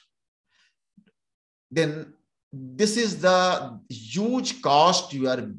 Then 1.70 2.14
this 2.52 2.96
is 2.96 3.20
the 3.20 3.78
huge 3.88 4.62
cost 4.62 5.12
you 5.12 5.28
are 5.28 5.50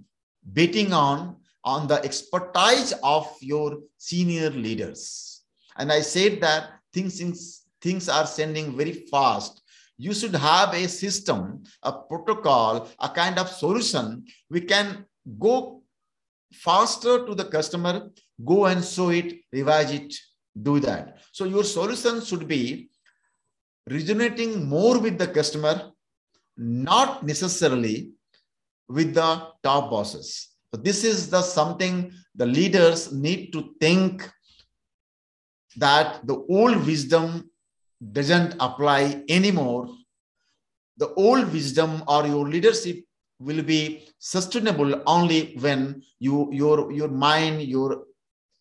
betting 0.43 0.93
on 0.93 1.37
on 1.73 1.87
the 1.87 1.99
expertise 2.09 2.93
of 3.03 3.27
your 3.41 3.69
senior 3.97 4.49
leaders. 4.49 5.01
And 5.77 5.91
I 5.91 6.01
said 6.01 6.39
that 6.41 6.79
things, 6.93 7.65
things 7.81 8.07
are 8.07 8.25
sending 8.25 8.77
very 8.77 8.93
fast 9.11 9.61
you 9.97 10.13
should 10.13 10.35
have 10.35 10.73
a 10.73 10.87
system, 10.87 11.63
a 11.81 11.91
protocol, 11.91 12.87
a 12.99 13.09
kind 13.09 13.39
of 13.39 13.49
solution. 13.49 14.25
We 14.49 14.61
can 14.61 15.05
go 15.39 15.81
faster 16.53 17.25
to 17.25 17.33
the 17.33 17.45
customer, 17.45 18.09
go 18.45 18.67
and 18.67 18.83
show 18.83 19.09
it, 19.09 19.41
revise 19.51 19.91
it, 19.91 20.13
do 20.61 20.79
that. 20.81 21.19
So 21.31 21.45
your 21.45 21.63
solution 21.63 22.21
should 22.23 22.47
be 22.47 22.89
resonating 23.89 24.69
more 24.69 24.99
with 24.99 25.17
the 25.17 25.27
customer, 25.27 25.91
not 26.55 27.25
necessarily 27.25 28.11
with 28.87 29.15
the 29.15 29.47
top 29.63 29.89
bosses. 29.89 30.49
So 30.73 30.81
this 30.81 31.03
is 31.03 31.29
the 31.29 31.41
something 31.41 32.11
the 32.35 32.45
leaders 32.45 33.13
need 33.13 33.51
to 33.53 33.73
think 33.79 34.29
that 35.77 36.25
the 36.25 36.45
old 36.49 36.85
wisdom 36.85 37.49
doesn't 38.11 38.55
apply 38.59 39.23
anymore, 39.29 39.89
the 40.97 41.13
old 41.13 41.51
wisdom 41.53 42.03
or 42.07 42.27
your 42.27 42.47
leadership 42.47 43.03
will 43.39 43.63
be 43.63 44.07
sustainable 44.19 45.01
only 45.05 45.55
when 45.59 46.01
you 46.19 46.49
your 46.51 46.91
your 46.91 47.07
mind 47.07 47.61
your 47.61 48.03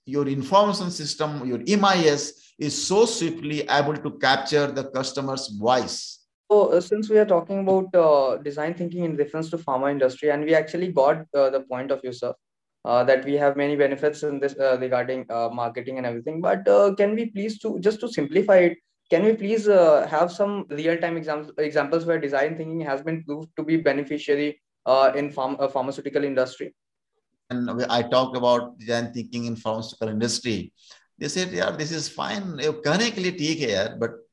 your 0.04 0.28
information 0.28 0.90
system 0.90 1.46
your 1.46 1.58
MIS 1.58 2.52
is 2.58 2.86
so 2.86 3.06
swiftly 3.06 3.62
able 3.68 3.96
to 3.96 4.10
capture 4.18 4.66
the 4.66 4.84
customer's 4.90 5.48
voice 5.48 6.15
so 6.50 6.72
uh, 6.72 6.80
since 6.80 7.08
we 7.08 7.18
are 7.18 7.26
talking 7.26 7.60
about 7.60 7.94
uh, 7.94 8.36
design 8.38 8.74
thinking 8.74 9.04
in 9.04 9.16
reference 9.16 9.50
to 9.50 9.58
pharma 9.58 9.90
industry 9.90 10.30
and 10.30 10.44
we 10.44 10.54
actually 10.54 10.92
got 10.92 11.24
uh, 11.34 11.50
the 11.50 11.60
point 11.60 11.90
of 11.90 12.00
view 12.00 12.12
sir 12.12 12.32
uh, 12.84 13.02
that 13.04 13.24
we 13.24 13.34
have 13.34 13.56
many 13.56 13.76
benefits 13.76 14.22
in 14.22 14.38
this 14.38 14.54
uh, 14.58 14.76
regarding 14.80 15.26
uh, 15.30 15.48
marketing 15.52 15.98
and 15.98 16.06
everything 16.06 16.40
but 16.40 16.64
can 16.96 17.14
we 17.14 17.26
please 17.30 17.58
to 17.58 17.78
just 17.80 18.00
to 18.00 18.08
simplify 18.08 18.58
it 18.68 18.76
can 19.08 19.24
we 19.24 19.32
please 19.34 19.66
have 19.66 20.32
some 20.32 20.66
real-time 20.68 21.16
examples 21.16 21.52
examples 21.58 22.04
where 22.04 22.18
design 22.18 22.56
thinking 22.56 22.80
has 22.80 23.02
been 23.02 23.22
proved 23.24 23.48
to 23.56 23.62
be 23.62 23.76
beneficiary 23.76 24.60
in 25.14 25.32
uh, 25.36 25.68
pharmaceutical 25.68 26.24
industry? 26.24 26.74
And 27.50 27.84
I 27.84 28.02
talked 28.02 28.36
about 28.36 28.78
design 28.78 29.12
thinking 29.12 29.44
in 29.44 29.54
pharmaceutical 29.54 30.08
industry. 30.08 30.72
They 31.18 31.28
said, 31.28 31.52
yeah, 31.52 31.70
this 31.70 31.92
is 31.92 32.08
fine. 32.08 32.58
Clinically, 32.58 33.38
here, 33.38 33.96
but 33.98 34.25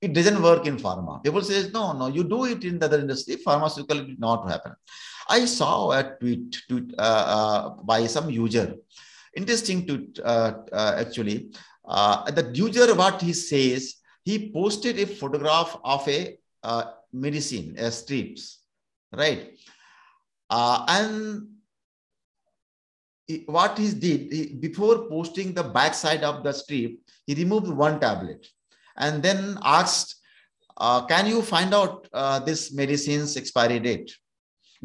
it 0.00 0.12
doesn't 0.12 0.42
work 0.42 0.66
in 0.66 0.76
pharma. 0.76 1.22
People 1.22 1.42
say, 1.42 1.70
no, 1.72 1.92
no, 1.92 2.08
you 2.08 2.24
do 2.24 2.44
it 2.44 2.64
in 2.64 2.78
the 2.78 2.86
other 2.86 3.00
industry. 3.00 3.36
Pharmaceutical 3.36 4.04
did 4.04 4.20
not 4.20 4.48
happen. 4.48 4.74
I 5.28 5.44
saw 5.46 5.90
a 5.92 6.16
tweet, 6.20 6.56
tweet 6.68 6.94
uh, 6.98 7.02
uh, 7.02 7.68
by 7.82 8.06
some 8.06 8.30
user. 8.30 8.76
Interesting 9.34 9.86
tweet, 9.86 10.18
uh, 10.24 10.52
uh 10.72 10.96
actually 10.98 11.50
uh, 11.86 12.30
the 12.30 12.50
user, 12.52 12.94
what 12.94 13.22
he 13.22 13.32
says, 13.32 13.96
he 14.24 14.50
posted 14.50 14.98
a 14.98 15.06
photograph 15.06 15.76
of 15.84 16.06
a 16.08 16.36
uh, 16.62 16.84
medicine, 17.12 17.76
a 17.78 17.90
strips, 17.90 18.60
right? 19.12 19.52
And 20.50 21.48
what 23.46 23.78
he 23.78 23.92
did, 23.92 24.32
he, 24.32 24.54
before 24.54 25.08
posting 25.08 25.52
the 25.52 25.62
backside 25.62 26.24
of 26.24 26.42
the 26.42 26.52
strip, 26.52 26.98
he 27.26 27.34
removed 27.34 27.68
one 27.68 28.00
tablet. 28.00 28.46
And 28.98 29.22
then 29.22 29.58
asked, 29.62 30.16
uh, 30.76 31.04
can 31.06 31.26
you 31.26 31.42
find 31.42 31.74
out 31.74 32.08
uh, 32.12 32.38
this 32.40 32.72
medicine's 32.72 33.36
expiry 33.36 33.78
date? 33.78 34.14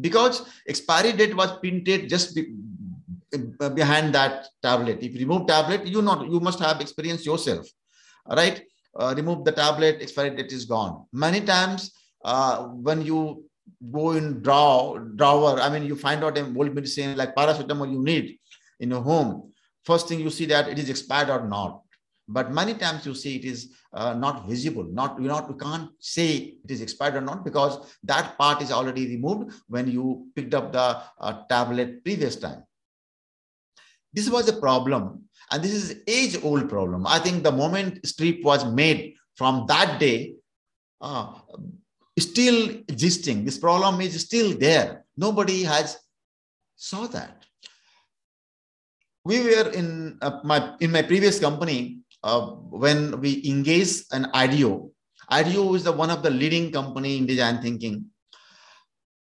Because 0.00 0.48
expiry 0.66 1.12
date 1.12 1.36
was 1.36 1.58
printed 1.58 2.08
just 2.08 2.34
be, 2.34 2.54
behind 3.74 4.14
that 4.14 4.46
tablet. 4.62 5.02
If 5.02 5.12
you 5.12 5.20
remove 5.20 5.46
tablet, 5.46 5.86
you 5.86 6.02
not 6.02 6.28
you 6.28 6.40
must 6.40 6.60
have 6.60 6.80
experience 6.80 7.24
yourself, 7.26 7.66
right? 8.26 8.62
Uh, 8.98 9.14
remove 9.16 9.44
the 9.44 9.52
tablet, 9.52 10.02
expiry 10.02 10.30
date 10.30 10.52
is 10.52 10.64
gone. 10.64 11.06
Many 11.12 11.40
times 11.40 11.92
uh, 12.24 12.64
when 12.64 13.02
you 13.02 13.44
go 13.90 14.12
in 14.12 14.42
draw 14.42 14.98
drawer, 14.98 15.60
I 15.60 15.68
mean, 15.70 15.84
you 15.84 15.96
find 15.96 16.22
out 16.24 16.38
a 16.38 16.44
old 16.44 16.74
medicine 16.74 17.16
like 17.16 17.34
paracetamol 17.34 17.90
you 17.90 18.02
need 18.02 18.38
in 18.80 18.90
your 18.90 19.02
home. 19.02 19.52
First 19.84 20.08
thing 20.08 20.20
you 20.20 20.30
see 20.30 20.46
that 20.46 20.68
it 20.68 20.78
is 20.78 20.88
expired 20.90 21.30
or 21.30 21.46
not. 21.46 21.82
But 22.32 22.50
many 22.50 22.74
times 22.74 23.04
you 23.04 23.14
see 23.14 23.36
it 23.36 23.44
is 23.44 23.74
uh, 23.92 24.14
not 24.14 24.48
visible, 24.48 24.84
not 24.84 25.20
you 25.20 25.28
not 25.28 25.48
you 25.48 25.56
can't 25.56 25.90
say 25.98 26.56
it 26.64 26.70
is 26.70 26.80
expired 26.80 27.16
or 27.16 27.20
not 27.20 27.44
because 27.44 27.98
that 28.04 28.38
part 28.38 28.62
is 28.62 28.72
already 28.72 29.06
removed 29.06 29.52
when 29.68 29.90
you 29.90 30.28
picked 30.34 30.54
up 30.54 30.72
the 30.72 31.02
uh, 31.20 31.44
tablet 31.48 32.02
previous 32.02 32.36
time. 32.36 32.64
This 34.14 34.30
was 34.30 34.48
a 34.48 34.54
problem, 34.54 35.24
and 35.50 35.62
this 35.62 35.72
is 35.72 36.02
age-old 36.06 36.68
problem. 36.68 37.06
I 37.06 37.18
think 37.18 37.42
the 37.42 37.52
moment 37.52 38.06
strip 38.06 38.42
was 38.42 38.64
made 38.64 39.14
from 39.36 39.66
that 39.68 39.98
day, 40.00 40.34
uh, 41.00 41.34
still 42.18 42.70
existing. 42.88 43.44
This 43.44 43.58
problem 43.58 44.00
is 44.00 44.20
still 44.20 44.56
there. 44.58 45.04
Nobody 45.16 45.62
has 45.64 45.98
saw 46.76 47.06
that. 47.08 47.44
We 49.24 49.40
were 49.42 49.70
in 49.70 50.18
uh, 50.20 50.40
my 50.44 50.76
in 50.80 50.90
my 50.90 51.02
previous 51.02 51.38
company 51.38 52.01
uh, 52.22 52.46
when 52.46 53.20
we 53.20 53.42
engage 53.46 54.04
an 54.12 54.26
IDEO. 54.34 54.90
IDEO 55.30 55.74
is 55.74 55.84
the 55.84 55.92
one 55.92 56.10
of 56.10 56.22
the 56.22 56.30
leading 56.30 56.72
company 56.72 57.16
in 57.18 57.26
design 57.26 57.62
thinking. 57.62 58.06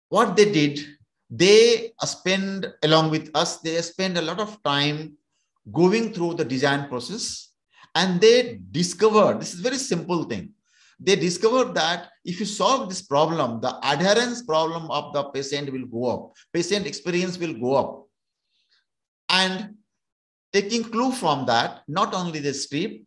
What 0.09 0.37
they 0.37 0.50
did, 0.50 0.81
they 1.28 1.93
spend 2.05 2.73
along 2.83 3.11
with 3.11 3.31
us, 3.35 3.59
they 3.59 3.81
spend 3.83 4.17
a 4.17 4.23
lot 4.23 4.40
of 4.40 4.62
time 4.62 5.17
going 5.71 6.14
through 6.14 6.35
the 6.35 6.45
design 6.45 6.88
process 6.88 7.52
and 7.95 8.21
they 8.21 8.59
discovered, 8.71 9.40
this 9.40 9.52
is 9.52 9.61
very 9.61 9.76
simple 9.76 10.25
thing 10.25 10.55
they 11.00 11.14
discovered 11.14 11.75
that 11.75 12.11
if 12.25 12.40
you 12.40 12.47
solve 12.47 12.88
this 12.88 13.02
problem, 13.02 13.61
the 13.61 13.78
adherence 13.88 14.43
problem 14.43 14.90
of 14.90 15.12
the 15.12 15.25
patient 15.25 15.73
will 15.73 15.87
go 15.87 16.11
up. 16.11 16.33
Patient 16.52 16.87
experience 16.87 17.38
will 17.38 17.55
go 17.55 17.75
up. 17.75 18.07
And 19.28 19.75
taking 20.52 20.85
clue 20.85 21.12
from 21.12 21.47
that, 21.47 21.83
not 21.88 22.14
only 22.14 22.40
the 22.40 22.55
strip, 22.55 23.02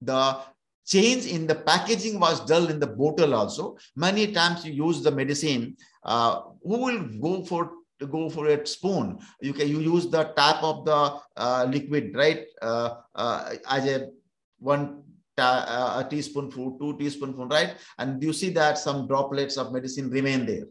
the 0.00 0.38
change 0.86 1.26
in 1.26 1.46
the 1.46 1.54
packaging 1.54 2.20
was 2.20 2.44
done 2.44 2.70
in 2.70 2.78
the 2.78 2.86
bottle 2.86 3.34
also. 3.34 3.76
Many 3.96 4.32
times 4.32 4.64
you 4.64 4.72
use 4.72 5.02
the 5.02 5.10
medicine, 5.10 5.76
uh, 6.04 6.42
who 6.62 6.78
will 6.78 7.02
go 7.20 7.44
for 7.44 7.72
to 7.98 8.06
go 8.06 8.28
for 8.28 8.46
a 8.48 8.66
spoon? 8.66 9.18
You 9.40 9.52
can 9.52 9.68
you 9.68 9.80
use 9.80 10.08
the 10.08 10.24
tap 10.36 10.62
of 10.62 10.84
the 10.84 11.18
uh, 11.36 11.66
liquid, 11.68 12.12
right? 12.14 12.44
Uh, 12.60 12.96
uh 13.14 13.54
as 13.68 13.86
a 13.86 14.10
one 14.58 15.02
uh, 15.38 16.02
a 16.04 16.08
teaspoonful, 16.08 16.78
two 16.78 16.96
teaspoonful, 16.98 17.46
right? 17.48 17.76
And 17.98 18.22
you 18.22 18.32
see 18.32 18.50
that 18.50 18.78
some 18.78 19.06
droplets 19.06 19.56
of 19.56 19.72
medicine 19.72 20.10
remain 20.10 20.46
there. 20.46 20.64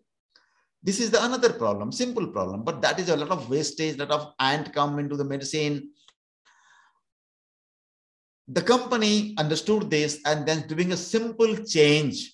This 0.81 1.00
is 1.00 1.09
the 1.09 1.24
another 1.24 1.51
problem, 1.51 1.91
simple 1.91 2.27
problem, 2.27 2.63
but 2.63 2.81
that 2.81 3.00
is 3.00 3.09
a 3.09 3.17
lot 3.17 3.31
of 3.31 3.50
wastage, 3.50 3.97
lot 3.97 4.12
of 4.12 4.33
ant 4.39 4.71
come 4.74 5.00
into 5.00 5.17
the 5.17 5.24
medicine. 5.24 5.89
The 8.47 8.61
company 8.61 9.33
understood 9.37 9.89
this 9.89 10.21
and 10.25 10.45
then 10.45 10.67
doing 10.67 10.91
a 10.91 10.97
simple 10.97 11.55
change 11.65 12.33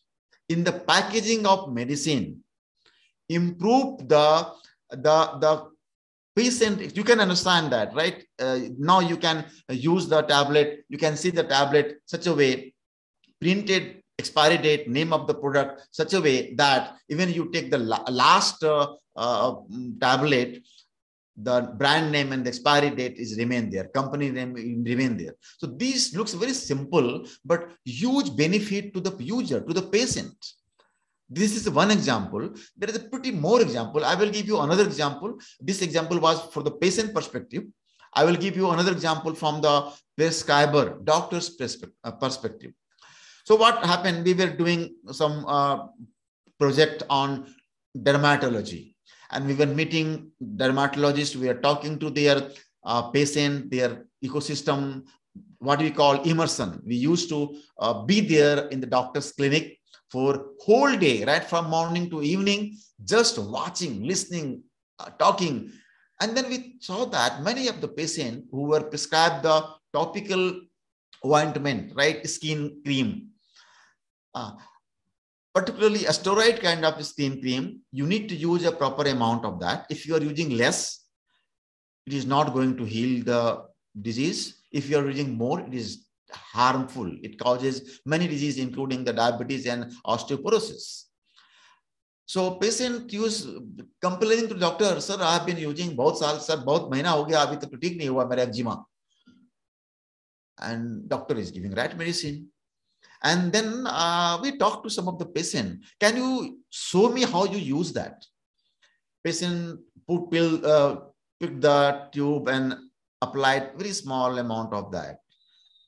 in 0.49 0.63
the 0.63 0.73
packaging 0.73 1.45
of 1.45 1.71
medicine, 1.71 2.43
improve 3.29 4.07
the, 4.07 4.51
the, 4.89 5.37
the 5.39 5.71
patient. 6.35 6.95
You 6.95 7.03
can 7.03 7.19
understand 7.21 7.71
that 7.71 7.93
right? 7.93 8.25
Uh, 8.37 8.59
now 8.77 8.99
you 8.99 9.15
can 9.17 9.45
use 9.69 10.07
the 10.07 10.21
tablet. 10.23 10.83
You 10.89 10.97
can 10.97 11.15
see 11.15 11.29
the 11.29 11.43
tablet 11.43 12.01
such 12.05 12.27
a 12.27 12.33
way 12.33 12.73
printed 13.39 14.01
expiry 14.19 14.57
date 14.57 14.87
name 14.87 15.11
of 15.17 15.25
the 15.25 15.33
product 15.33 15.87
such 15.91 16.13
a 16.13 16.21
way 16.21 16.53
that 16.61 16.95
even 17.09 17.27
you 17.37 17.49
take 17.55 17.71
the 17.71 17.77
la 17.77 17.99
last 18.21 18.63
uh, 18.63 18.87
uh, 19.15 19.55
tablet 19.99 20.61
the 21.43 21.73
brand 21.79 22.11
name 22.11 22.31
and 22.33 22.45
the 22.45 22.49
expiry 22.49 22.89
date 22.99 23.17
is 23.17 23.37
remain 23.37 23.69
there 23.73 23.87
company 23.99 24.29
name 24.29 24.53
remain 24.91 25.17
there 25.21 25.35
so 25.59 25.67
this 25.83 26.13
looks 26.15 26.33
very 26.33 26.53
simple 26.53 27.25
but 27.43 27.69
huge 27.85 28.35
benefit 28.35 28.93
to 28.93 28.99
the 28.99 29.13
user 29.23 29.61
to 29.61 29.73
the 29.79 29.85
patient 29.97 30.35
this 31.33 31.55
is 31.55 31.69
one 31.69 31.91
example. 31.91 32.49
There 32.77 32.89
is 32.89 32.97
a 32.97 32.99
pretty 32.99 33.31
more 33.31 33.61
example. 33.61 34.03
I 34.03 34.15
will 34.15 34.29
give 34.29 34.47
you 34.47 34.59
another 34.59 34.83
example. 34.83 35.37
This 35.61 35.81
example 35.81 36.19
was 36.19 36.41
for 36.53 36.61
the 36.61 36.71
patient 36.71 37.13
perspective. 37.13 37.63
I 38.13 38.25
will 38.25 38.35
give 38.35 38.57
you 38.57 38.69
another 38.69 38.91
example 38.91 39.33
from 39.33 39.61
the 39.61 39.93
prescriber, 40.17 40.99
doctor's 41.05 41.57
uh, 42.03 42.11
perspective. 42.11 42.73
So 43.45 43.55
what 43.55 43.85
happened? 43.85 44.25
We 44.25 44.33
were 44.33 44.49
doing 44.49 44.93
some 45.11 45.45
uh, 45.47 45.87
project 46.59 47.03
on 47.09 47.55
dermatology 47.97 48.90
and 49.31 49.47
we 49.47 49.53
were 49.53 49.65
meeting 49.65 50.31
dermatologists. 50.41 51.35
We 51.35 51.49
are 51.49 51.59
talking 51.59 51.97
to 51.99 52.09
their 52.09 52.49
uh, 52.83 53.03
patient, 53.09 53.71
their 53.71 54.05
ecosystem, 54.23 55.05
what 55.59 55.79
we 55.79 55.91
call 55.91 56.21
immersion. 56.23 56.81
We 56.85 56.95
used 56.95 57.29
to 57.29 57.55
uh, 57.79 58.03
be 58.03 58.21
there 58.21 58.67
in 58.67 58.81
the 58.81 58.87
doctor's 58.87 59.31
clinic 59.31 59.79
for 60.11 60.47
whole 60.59 60.95
day, 60.97 61.23
right 61.23 61.43
from 61.43 61.69
morning 61.69 62.09
to 62.09 62.21
evening, 62.21 62.77
just 63.05 63.39
watching, 63.39 64.03
listening, 64.03 64.63
uh, 64.99 65.09
talking. 65.11 65.71
And 66.19 66.35
then 66.35 66.49
we 66.49 66.75
saw 66.81 67.05
that 67.05 67.41
many 67.41 67.67
of 67.67 67.79
the 67.79 67.87
patients 67.87 68.47
who 68.51 68.63
were 68.63 68.83
prescribed 68.83 69.43
the 69.43 69.65
topical 69.93 70.61
ointment, 71.25 71.93
right, 71.95 72.27
skin 72.27 72.81
cream, 72.83 73.29
uh, 74.35 74.51
particularly 75.54 76.04
a 76.04 76.10
steroid 76.10 76.60
kind 76.60 76.84
of 76.84 77.04
skin 77.04 77.40
cream, 77.40 77.80
you 77.90 78.06
need 78.06 78.28
to 78.28 78.34
use 78.36 78.64
a 78.64 78.72
proper 78.72 79.08
amount 79.08 79.44
of 79.44 79.58
that. 79.60 79.86
If 79.88 80.06
you 80.06 80.14
are 80.14 80.22
using 80.22 80.50
less, 80.50 81.04
it 82.06 82.12
is 82.12 82.26
not 82.26 82.52
going 82.52 82.76
to 82.76 82.84
heal 82.84 83.24
the 83.24 83.64
disease. 84.02 84.62
If 84.70 84.90
you 84.90 84.98
are 84.98 85.06
using 85.08 85.34
more, 85.34 85.60
it 85.60 85.72
is 85.72 86.06
harmful. 86.30 87.10
It 87.22 87.38
causes 87.38 88.00
many 88.04 88.28
diseases, 88.28 88.62
including 88.62 89.04
the 89.04 89.12
diabetes 89.12 89.66
and 89.66 89.92
osteoporosis. 90.06 91.04
So 92.26 92.56
patient 92.56 93.12
use 93.12 93.46
complaining 94.02 94.48
to 94.48 94.54
doctor, 94.54 95.00
sir, 95.00 95.16
I 95.20 95.34
have 95.34 95.46
been 95.46 95.58
using 95.58 95.94
both 95.94 96.18
साल 96.18 96.40
sir, 96.40 96.56
both 96.56 96.90
महीना 96.90 97.10
हो 97.10 97.24
गया 97.24 97.42
अभी 97.42 97.56
तक 97.64 97.78
ठीक 97.80 97.96
नहीं 97.98 98.08
हुआ 98.08 98.24
मेरा 98.28 98.42
eczema. 98.48 98.84
And 100.58 101.08
doctor 101.08 101.36
is 101.36 101.50
giving 101.52 101.72
right 101.72 101.96
medicine. 101.96 102.48
And 103.23 103.51
then 103.51 103.85
uh, 103.85 104.39
we 104.41 104.57
talk 104.57 104.83
to 104.83 104.89
some 104.89 105.07
of 105.07 105.19
the 105.19 105.25
patient. 105.25 105.81
Can 105.99 106.17
you 106.17 106.59
show 106.69 107.09
me 107.09 107.23
how 107.23 107.45
you 107.45 107.57
use 107.57 107.93
that? 107.93 108.25
Patient 109.23 109.79
put 110.07 110.31
pill, 110.31 110.65
uh, 110.65 110.95
pick 111.39 111.61
the 111.61 112.07
tube 112.11 112.47
and 112.47 112.75
applied 113.21 113.71
very 113.77 113.91
small 113.91 114.37
amount 114.39 114.73
of 114.73 114.91
that. 114.91 115.19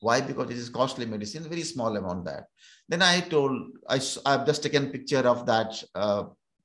Why? 0.00 0.20
Because 0.20 0.50
it 0.50 0.56
is 0.58 0.68
costly 0.68 1.06
medicine, 1.06 1.48
very 1.48 1.62
small 1.62 1.96
amount 1.96 2.24
that. 2.26 2.44
Then 2.88 3.02
I 3.02 3.20
told, 3.20 3.58
I, 3.88 4.00
I've 4.26 4.46
just 4.46 4.62
taken 4.62 4.90
picture 4.90 5.26
of 5.26 5.46
that, 5.46 5.82
uh, 5.94 6.24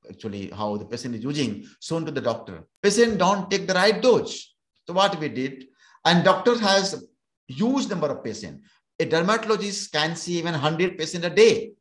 actually 0.10 0.50
how 0.50 0.78
the 0.78 0.86
patient 0.86 1.16
is 1.16 1.24
using, 1.24 1.66
shown 1.82 2.06
to 2.06 2.12
the 2.12 2.22
doctor. 2.22 2.64
Patient 2.84 3.18
don't 3.18 3.50
take 3.50 3.66
the 3.66 3.74
right 3.74 4.02
dose. 4.02 4.54
So 4.86 4.94
what 4.94 5.20
we 5.20 5.30
did, 5.30 5.66
and 6.06 6.24
doctor 6.24 6.60
has 6.60 7.08
huge 7.48 7.88
number 7.88 8.08
of 8.08 8.24
patients. 8.24 8.68
A 9.00 9.06
dermatologist 9.06 9.92
can 9.92 10.16
see 10.16 10.34
even 10.40 10.54
100 10.54 10.98
patients 10.98 11.26
a 11.26 11.30
day. 11.30 11.72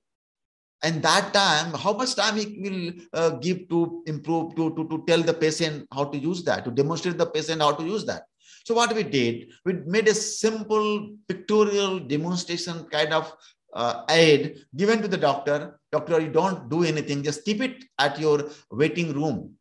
And 0.83 1.03
that 1.03 1.35
time, 1.35 1.75
how 1.75 1.93
much 1.93 2.15
time 2.15 2.37
he 2.37 2.61
will 2.61 2.93
uh, 3.13 3.31
give 3.31 3.69
to 3.69 4.03
improve, 4.07 4.55
to, 4.55 4.75
to, 4.77 4.89
to 4.89 5.05
tell 5.09 5.23
the 5.23 5.35
patient 5.35 5.89
how 5.93 6.05
to 6.05 6.17
use 6.17 6.45
that, 6.45 6.65
to 6.65 6.71
demonstrate 6.71 7.19
the 7.19 7.27
patient 7.27 7.61
how 7.61 7.73
to 7.73 7.85
use 7.85 8.05
that. 8.07 8.23
So 8.65 8.75
what 8.75 8.95
we 8.95 9.03
did, 9.03 9.51
we 9.65 9.73
made 9.87 10.07
a 10.09 10.15
simple 10.15 11.11
pictorial 11.27 11.99
demonstration 11.99 12.85
kind 12.85 13.13
of 13.13 13.33
uh, 13.73 14.05
aid 14.09 14.65
given 14.77 15.03
to 15.03 15.09
the 15.09 15.17
doctor. 15.17 15.81
Doctor, 15.91 16.21
you 16.21 16.31
don't 16.31 16.69
do 16.69 16.85
anything, 16.85 17.23
just 17.23 17.45
keep 17.45 17.61
it 17.61 17.85
at 17.99 18.19
your 18.21 18.51
waiting 18.71 19.13
room. 19.13 19.55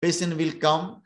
Patient 0.00 0.36
will 0.36 0.52
come, 0.52 1.02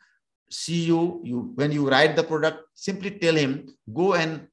see 0.51 0.85
you, 0.85 1.21
you 1.25 1.53
when 1.55 1.73
you 1.73 1.89
write 1.89 2.17
the 2.17 2.23
product, 2.23 2.65
simply 2.75 3.11
tell 3.11 3.35
him, 3.35 3.69
go 3.95 4.15
and 4.15 4.49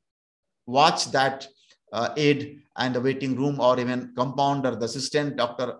watch 0.65 1.11
that 1.11 1.47
uh, 1.91 2.09
aid 2.17 2.61
and 2.77 2.95
the 2.95 3.01
waiting 3.01 3.35
room 3.35 3.59
or 3.59 3.79
even 3.79 4.13
compounder, 4.15 4.75
the 4.75 4.85
assistant 4.85 5.35
doctor 5.37 5.75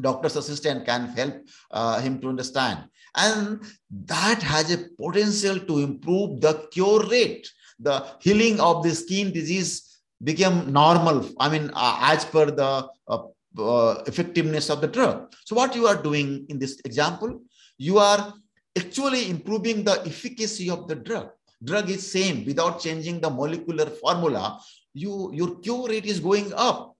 doctor's 0.00 0.36
assistant 0.36 0.86
can 0.86 1.08
help 1.08 1.34
uh, 1.70 2.00
him 2.00 2.18
to 2.20 2.28
understand. 2.28 2.84
And 3.14 3.62
that 4.06 4.42
has 4.42 4.72
a 4.72 4.88
potential 4.98 5.58
to 5.58 5.78
improve 5.80 6.40
the 6.40 6.66
cure 6.70 7.06
rate, 7.08 7.46
the 7.78 8.06
healing 8.20 8.58
of 8.58 8.82
the 8.82 8.94
skin 8.94 9.32
disease 9.32 10.00
become 10.24 10.72
normal. 10.72 11.28
I 11.38 11.50
mean, 11.50 11.70
uh, 11.74 11.98
as 12.00 12.24
per 12.24 12.46
the 12.46 12.88
uh, 13.06 13.22
uh, 13.58 14.02
effectiveness 14.06 14.70
of 14.70 14.80
the 14.80 14.88
drug. 14.88 15.34
So 15.44 15.54
what 15.54 15.74
you 15.74 15.86
are 15.86 16.00
doing 16.02 16.46
in 16.48 16.58
this 16.58 16.80
example, 16.84 17.42
you 17.76 17.98
are 17.98 18.32
actually 18.78 19.28
improving 19.28 19.84
the 19.84 20.00
efficacy 20.06 20.70
of 20.70 20.88
the 20.88 20.94
drug. 20.94 21.30
Drug 21.62 21.90
is 21.90 22.10
same 22.10 22.44
without 22.44 22.80
changing 22.80 23.20
the 23.20 23.30
molecular 23.30 23.86
formula. 23.86 24.60
You 24.94 25.30
your 25.32 25.60
cure 25.60 25.88
rate 25.88 26.06
is 26.06 26.20
going 26.20 26.52
up. 26.54 26.96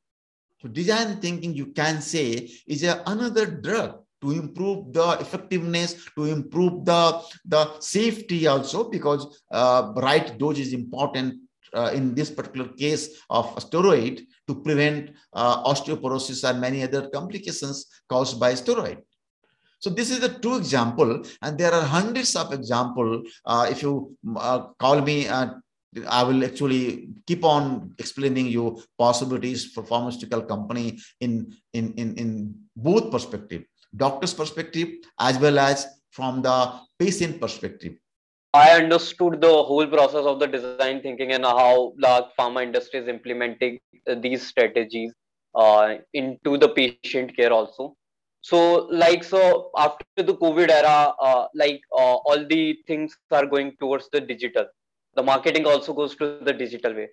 So 0.61 0.69
design 0.69 1.21
thinking, 1.21 1.55
you 1.55 1.67
can 1.67 2.01
say, 2.01 2.49
is 2.67 2.85
a, 2.85 3.03
another 3.07 3.47
drug 3.47 3.99
to 4.23 4.31
improve 4.31 4.93
the 4.93 5.19
effectiveness, 5.19 6.07
to 6.17 6.27
improve 6.27 6.85
the, 6.85 7.21
the 7.45 7.81
safety 7.81 8.47
also, 8.47 8.89
because 8.89 9.41
uh, 9.51 9.93
right 9.97 10.39
dose 10.39 10.59
is 10.59 10.73
important 10.73 11.41
uh, 11.75 11.91
in 11.93 12.15
this 12.15 12.31
particular 12.31 12.69
case 12.69 13.21
of 13.29 13.55
steroid 13.57 14.21
to 14.47 14.55
prevent 14.63 15.11
uh, 15.33 15.65
osteoporosis 15.65 16.49
and 16.49 16.61
many 16.61 16.83
other 16.83 17.09
complications 17.11 17.87
caused 18.09 18.39
by 18.39 18.53
steroid. 18.53 18.99
So 19.83 19.91
this 19.91 20.11
is 20.13 20.21
the 20.21 20.29
two 20.29 20.55
example, 20.55 21.25
and 21.43 21.59
there 21.59 21.73
are 21.75 21.83
hundreds 21.83 22.37
of 22.37 22.53
example. 22.53 23.25
Uh, 23.45 23.67
if 23.69 23.83
you 23.83 24.17
uh, 24.37 24.69
call 24.79 25.01
me, 25.01 25.27
uh, 25.27 25.55
I 26.09 26.23
will 26.23 26.45
actually 26.45 27.09
keep 27.27 27.43
on 27.45 27.93
explaining 27.99 28.47
you 28.47 28.81
possibilities 28.97 29.73
for 29.73 29.83
pharmaceutical 29.83 30.43
company 30.43 31.01
in, 31.21 31.53
in, 31.73 31.95
in, 31.95 32.15
in 32.15 32.55
both 32.77 33.11
perspective, 33.11 33.65
doctor's 33.97 34.33
perspective, 34.33 34.89
as 35.19 35.37
well 35.41 35.59
as 35.59 35.89
from 36.13 36.43
the 36.43 36.79
patient 37.01 37.41
perspective. 37.41 37.95
I 38.55 38.77
understood 38.77 39.41
the 39.41 39.49
whole 39.49 39.89
process 39.89 40.25
of 40.25 40.39
the 40.39 40.47
design 40.47 41.03
thinking 41.03 41.33
and 41.33 41.45
how 41.45 41.95
the 41.97 42.29
pharma 42.39 42.63
industry 42.63 43.01
is 43.01 43.09
implementing 43.09 43.81
these 44.19 44.47
strategies 44.47 45.13
uh, 45.57 45.97
into 46.15 46.57
the 46.57 46.69
patient 46.69 47.35
care 47.35 47.53
also. 47.53 47.97
So, 48.43 48.89
like, 48.91 49.25
so 49.25 49.71
after 49.77 50.23
the 50.23 50.35
COVID 50.35 50.69
era, 50.71 51.15
uh, 51.21 51.47
like 51.55 51.81
uh, 51.93 52.17
all 52.27 52.45
the 52.49 52.79
things 52.87 53.17
are 53.31 53.47
going 53.47 53.77
towards 53.81 54.09
the 54.13 54.21
digital. 54.21 54.67
The 55.15 55.23
marketing 55.23 55.67
also 55.67 55.93
goes 55.93 56.17
to 56.17 56.39
the 56.43 56.53
digital 56.53 56.95
way. 56.95 57.09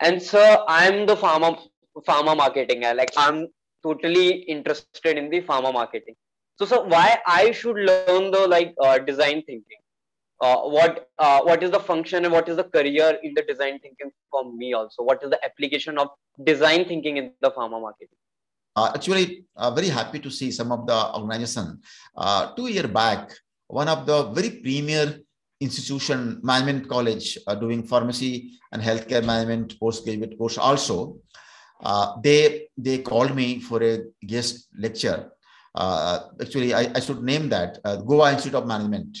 And 0.00 0.20
so, 0.22 0.64
I'm 0.68 1.06
the 1.06 1.16
pharma 1.16 1.60
pharma 2.08 2.36
marketing 2.36 2.80
guy. 2.80 2.92
Like, 2.92 3.12
I'm 3.16 3.48
totally 3.82 4.28
interested 4.56 5.18
in 5.18 5.30
the 5.30 5.42
pharma 5.42 5.72
marketing. 5.72 6.14
So, 6.58 6.64
so 6.64 6.82
why 6.82 7.18
I 7.26 7.50
should 7.52 7.76
learn 7.76 8.30
the 8.30 8.46
like 8.48 8.74
uh, 8.80 8.98
design 8.98 9.42
thinking? 9.42 9.82
uh, 10.42 10.60
what 10.76 11.08
uh, 11.18 11.40
what 11.48 11.62
is 11.62 11.70
the 11.70 11.80
function 11.80 12.24
and 12.24 12.34
what 12.34 12.48
is 12.48 12.56
the 12.56 12.64
career 12.64 13.18
in 13.22 13.32
the 13.34 13.42
design 13.42 13.78
thinking 13.78 14.10
for 14.30 14.42
me 14.52 14.72
also 14.72 15.02
what 15.02 15.22
is 15.22 15.30
the 15.30 15.40
application 15.44 15.98
of 15.98 16.08
design 16.44 16.84
thinking 16.84 17.16
in 17.16 17.32
the 17.40 17.50
pharma 17.52 17.80
marketing 17.80 18.21
actually 18.76 19.44
uh, 19.56 19.70
very 19.70 19.88
happy 19.88 20.18
to 20.18 20.30
see 20.30 20.50
some 20.50 20.72
of 20.72 20.86
the 20.86 21.14
organization 21.14 21.80
uh, 22.16 22.52
two 22.54 22.68
year 22.68 22.88
back 22.88 23.30
one 23.66 23.88
of 23.88 24.06
the 24.06 24.24
very 24.30 24.50
premier 24.50 25.18
institution 25.60 26.40
management 26.42 26.88
college 26.88 27.38
uh, 27.46 27.54
doing 27.54 27.82
pharmacy 27.82 28.52
and 28.72 28.82
healthcare 28.82 29.24
management 29.24 29.78
postgraduate 29.78 30.36
course 30.38 30.58
also 30.58 31.16
they 32.22 32.68
they 32.76 32.98
called 32.98 33.34
me 33.34 33.60
for 33.60 33.82
a 33.82 33.94
guest 34.26 34.68
lecture 34.78 35.30
actually 35.76 36.74
I, 36.74 36.90
I 36.94 37.00
should 37.00 37.22
name 37.22 37.48
that 37.50 37.78
goa 38.06 38.32
institute 38.32 38.54
of 38.54 38.66
management 38.66 39.18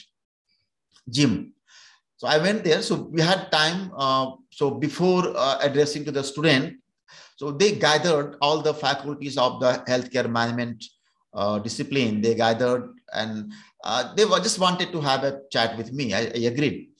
gym. 1.08 1.52
So 2.16 2.28
I 2.28 2.38
went 2.38 2.64
there. 2.64 2.82
So 2.82 3.08
we 3.10 3.20
had 3.20 3.50
time. 3.50 3.90
Uh, 3.96 4.32
so 4.50 4.70
before 4.70 5.32
uh, 5.36 5.58
addressing 5.60 6.04
to 6.04 6.12
the 6.12 6.22
student, 6.22 6.78
so 7.36 7.50
they 7.50 7.72
gathered 7.72 8.36
all 8.40 8.62
the 8.62 8.74
faculties 8.74 9.36
of 9.36 9.60
the 9.60 9.82
healthcare 9.88 10.30
management 10.30 10.84
uh, 11.34 11.58
discipline. 11.58 12.20
They 12.20 12.34
gathered 12.34 12.94
and 13.12 13.52
uh, 13.84 14.14
they 14.14 14.24
were 14.24 14.40
just 14.40 14.58
wanted 14.58 14.92
to 14.92 15.00
have 15.00 15.24
a 15.24 15.40
chat 15.50 15.76
with 15.76 15.92
me. 15.92 16.14
I, 16.14 16.20
I 16.20 16.40
agreed. 16.52 16.90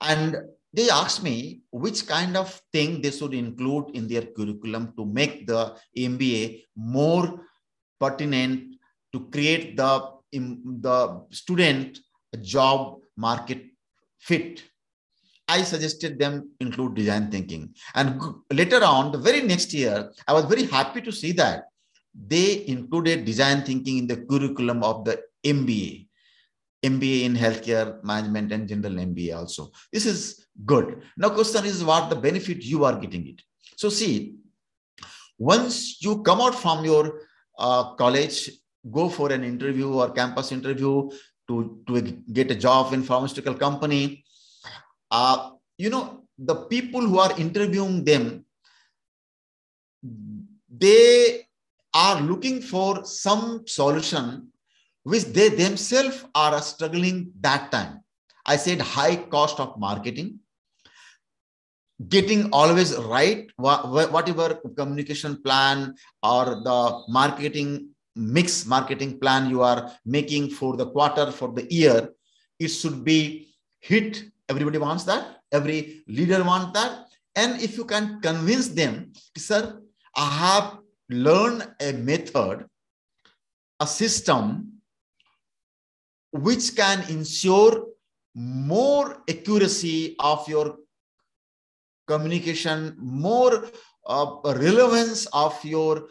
And 0.00 0.36
they 0.72 0.88
asked 0.88 1.22
me 1.22 1.62
which 1.72 2.06
kind 2.06 2.36
of 2.36 2.60
thing 2.72 3.02
they 3.02 3.10
should 3.10 3.34
include 3.34 3.90
in 3.94 4.06
their 4.06 4.22
curriculum 4.22 4.92
to 4.96 5.04
make 5.04 5.46
the 5.46 5.76
MBA 5.96 6.64
more 6.76 7.40
pertinent 7.98 8.76
to 9.12 9.28
create 9.30 9.76
the, 9.76 10.10
the 10.32 11.22
student 11.30 11.98
job 12.40 13.00
market 13.16 13.64
fit. 14.18 14.62
I 15.54 15.62
suggested 15.62 16.18
them 16.18 16.50
include 16.60 16.94
design 16.94 17.30
thinking. 17.30 17.74
And 17.94 18.20
later 18.52 18.82
on, 18.84 19.12
the 19.12 19.18
very 19.18 19.42
next 19.42 19.72
year, 19.74 20.12
I 20.28 20.32
was 20.32 20.44
very 20.44 20.64
happy 20.64 21.00
to 21.02 21.12
see 21.20 21.32
that 21.32 21.64
they 22.32 22.64
included 22.66 23.24
design 23.24 23.62
thinking 23.62 23.98
in 23.98 24.06
the 24.06 24.18
curriculum 24.30 24.82
of 24.82 25.04
the 25.04 25.20
MBA. 25.44 26.06
MBA 26.84 27.24
in 27.24 27.34
healthcare 27.34 28.02
management 28.02 28.52
and 28.52 28.68
general 28.68 28.94
MBA 28.94 29.36
also. 29.36 29.70
This 29.92 30.06
is 30.06 30.46
good. 30.64 31.02
Now, 31.16 31.30
question 31.30 31.64
is 31.64 31.84
what 31.84 32.08
the 32.10 32.16
benefit 32.16 32.62
you 32.64 32.84
are 32.84 32.96
getting 32.98 33.26
it. 33.28 33.42
So, 33.76 33.88
see, 33.88 34.36
once 35.38 36.02
you 36.02 36.22
come 36.22 36.40
out 36.40 36.54
from 36.54 36.84
your 36.84 37.22
uh, 37.58 37.94
college, 37.94 38.50
go 38.90 39.08
for 39.08 39.32
an 39.32 39.44
interview 39.44 39.92
or 39.92 40.10
campus 40.10 40.52
interview, 40.52 41.10
to, 41.50 41.82
to 41.88 42.00
get 42.32 42.50
a 42.50 42.54
job 42.54 42.92
in 42.92 43.02
pharmaceutical 43.02 43.54
company. 43.54 44.24
Uh, 45.10 45.50
you 45.78 45.90
know, 45.90 46.24
the 46.38 46.54
people 46.54 47.00
who 47.00 47.18
are 47.18 47.38
interviewing 47.38 48.04
them, 48.04 48.44
they 50.68 51.46
are 51.92 52.20
looking 52.20 52.62
for 52.62 53.04
some 53.04 53.66
solution 53.66 54.50
which 55.02 55.24
they 55.24 55.48
themselves 55.48 56.24
are 56.34 56.60
struggling 56.62 57.32
that 57.40 57.72
time. 57.72 58.02
I 58.46 58.56
said 58.56 58.80
high 58.80 59.16
cost 59.16 59.58
of 59.58 59.78
marketing, 59.78 60.38
getting 62.08 62.50
always 62.52 62.96
right, 62.96 63.50
whatever 63.56 64.60
communication 64.76 65.42
plan 65.42 65.94
or 66.22 66.44
the 66.62 67.04
marketing 67.08 67.90
mix 68.16 68.66
marketing 68.66 69.18
plan 69.18 69.48
you 69.48 69.62
are 69.62 69.92
making 70.04 70.50
for 70.50 70.76
the 70.76 70.86
quarter, 70.86 71.30
for 71.30 71.52
the 71.52 71.66
year, 71.72 72.10
it 72.58 72.68
should 72.68 73.04
be 73.04 73.48
hit. 73.80 74.29
Everybody 74.50 74.78
wants 74.78 75.04
that. 75.04 75.38
Every 75.52 76.02
leader 76.08 76.42
wants 76.42 76.78
that. 76.78 77.06
And 77.36 77.62
if 77.62 77.76
you 77.76 77.84
can 77.84 78.20
convince 78.20 78.68
them, 78.68 79.12
sir, 79.36 79.80
I 80.16 80.28
have 80.44 80.78
learned 81.08 81.68
a 81.80 81.92
method, 81.92 82.66
a 83.78 83.86
system 83.86 84.72
which 86.32 86.74
can 86.74 87.08
ensure 87.08 87.86
more 88.34 89.22
accuracy 89.28 90.16
of 90.18 90.48
your 90.48 90.76
communication, 92.08 92.96
more 92.98 93.68
uh, 94.06 94.26
relevance 94.44 95.26
of 95.26 95.64
your 95.64 96.08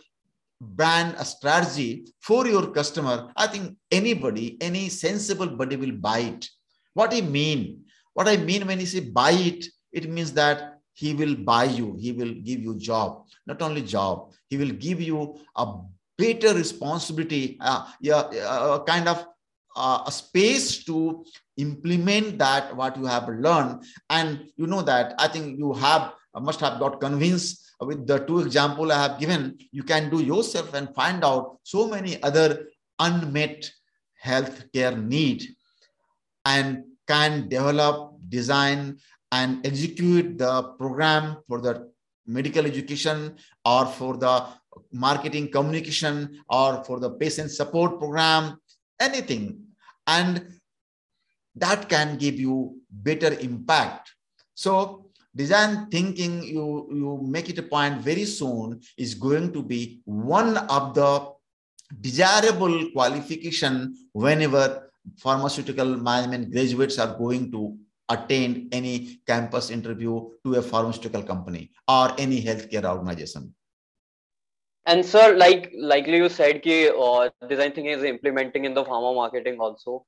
brand 0.62 1.17
strategy 1.25 2.06
for 2.21 2.47
your 2.47 2.67
customer, 2.71 3.32
I 3.36 3.47
think 3.47 3.78
anybody, 3.91 4.58
any 4.62 4.89
sensible 4.89 5.47
body 5.47 5.75
will 5.75 5.91
buy 5.91 6.19
it. 6.19 6.49
What 6.93 7.13
I 7.13 7.21
mean? 7.21 7.86
What 8.19 8.27
I 8.27 8.36
mean 8.36 8.67
when 8.67 8.82
you 8.82 8.86
say 8.86 8.99
buy 8.99 9.32
it, 9.32 9.65
it 9.93 10.10
means 10.10 10.34
that 10.34 10.82
he 10.91 11.13
will 11.13 11.36
buy 11.36 11.63
you, 11.63 11.95
he 11.97 12.12
will 12.12 12.34
give 12.34 12.60
you 12.60 12.75
job, 12.75 13.23
not 13.47 13.62
only 13.62 13.82
job, 13.82 14.34
he 14.49 14.58
will 14.58 14.71
give 14.71 14.99
you 14.99 15.39
a 15.55 15.65
better 16.17 16.53
responsibility, 16.53 17.58
uh, 17.62 17.86
yeah, 18.01 18.29
a 18.75 18.84
kind 18.84 19.08
of 19.08 19.25
uh, 19.73 20.03
a 20.05 20.12
space 20.12 20.84
to 20.84 21.23
implement 21.55 22.38
that 22.39 22.75
what 22.75 22.97
you 22.97 23.05
have 23.05 23.29
learned. 23.29 23.86
And 24.10 24.49
you 24.58 24.67
know 24.67 24.82
that 24.82 25.15
I 25.17 25.29
think 25.29 25.58
you 25.58 25.71
have 25.75 26.12
must 26.36 26.60
have 26.60 26.77
got 26.77 26.99
convinced 26.99 27.71
with 27.79 28.05
the 28.05 28.19
two 28.19 28.41
example 28.41 28.91
I 28.91 29.01
have 29.01 29.17
given, 29.17 29.58
you 29.71 29.84
can 29.84 30.10
do 30.10 30.21
yourself 30.21 30.73
and 30.73 30.93
find 30.93 31.23
out 31.23 31.60
so 31.63 31.88
many 31.88 32.21
other 32.21 32.67
unmet 32.99 33.71
healthcare 34.21 35.01
need. 35.01 35.45
And 36.43 36.84
can 37.09 37.49
develop, 37.49 38.13
design, 38.29 38.97
and 39.31 39.65
execute 39.65 40.37
the 40.37 40.53
program 40.79 41.37
for 41.47 41.59
the 41.61 41.89
medical 42.25 42.65
education 42.65 43.35
or 43.65 43.85
for 43.85 44.17
the 44.17 44.45
marketing 44.93 45.49
communication 45.49 46.43
or 46.49 46.83
for 46.83 46.99
the 46.99 47.09
patient 47.09 47.49
support 47.51 47.99
program, 47.99 48.59
anything. 48.99 49.59
And 50.05 50.59
that 51.55 51.89
can 51.89 52.17
give 52.17 52.39
you 52.39 52.77
better 52.89 53.33
impact. 53.39 54.13
So 54.53 55.09
design 55.35 55.87
thinking, 55.89 56.43
you, 56.43 56.87
you 56.91 57.19
make 57.23 57.49
it 57.49 57.57
a 57.57 57.63
point 57.63 58.01
very 58.01 58.25
soon, 58.25 58.81
is 58.97 59.15
going 59.15 59.51
to 59.53 59.63
be 59.63 60.01
one 60.05 60.57
of 60.57 60.93
the 60.93 61.31
desirable 62.01 62.91
qualification 62.91 63.95
whenever 64.13 64.88
pharmaceutical 65.17 65.85
management 65.85 66.51
graduates 66.51 66.99
are 66.99 67.17
going 67.17 67.51
to 67.51 67.77
attend 68.09 68.67
any 68.73 69.21
campus 69.27 69.69
interview 69.69 70.29
to 70.45 70.55
a 70.55 70.61
pharmaceutical 70.61 71.23
company 71.23 71.71
or 71.87 72.13
any 72.17 72.41
healthcare 72.41 72.85
organization. 72.85 73.53
And 74.85 75.05
sir, 75.05 75.35
like 75.35 75.71
likely 75.77 76.17
you 76.17 76.29
said, 76.29 76.63
ki, 76.63 76.89
uh, 76.89 77.29
design 77.47 77.73
thinking 77.73 77.93
is 77.93 78.03
implementing 78.03 78.65
in 78.65 78.73
the 78.73 78.83
pharma 78.83 79.13
marketing 79.13 79.59
also. 79.59 80.05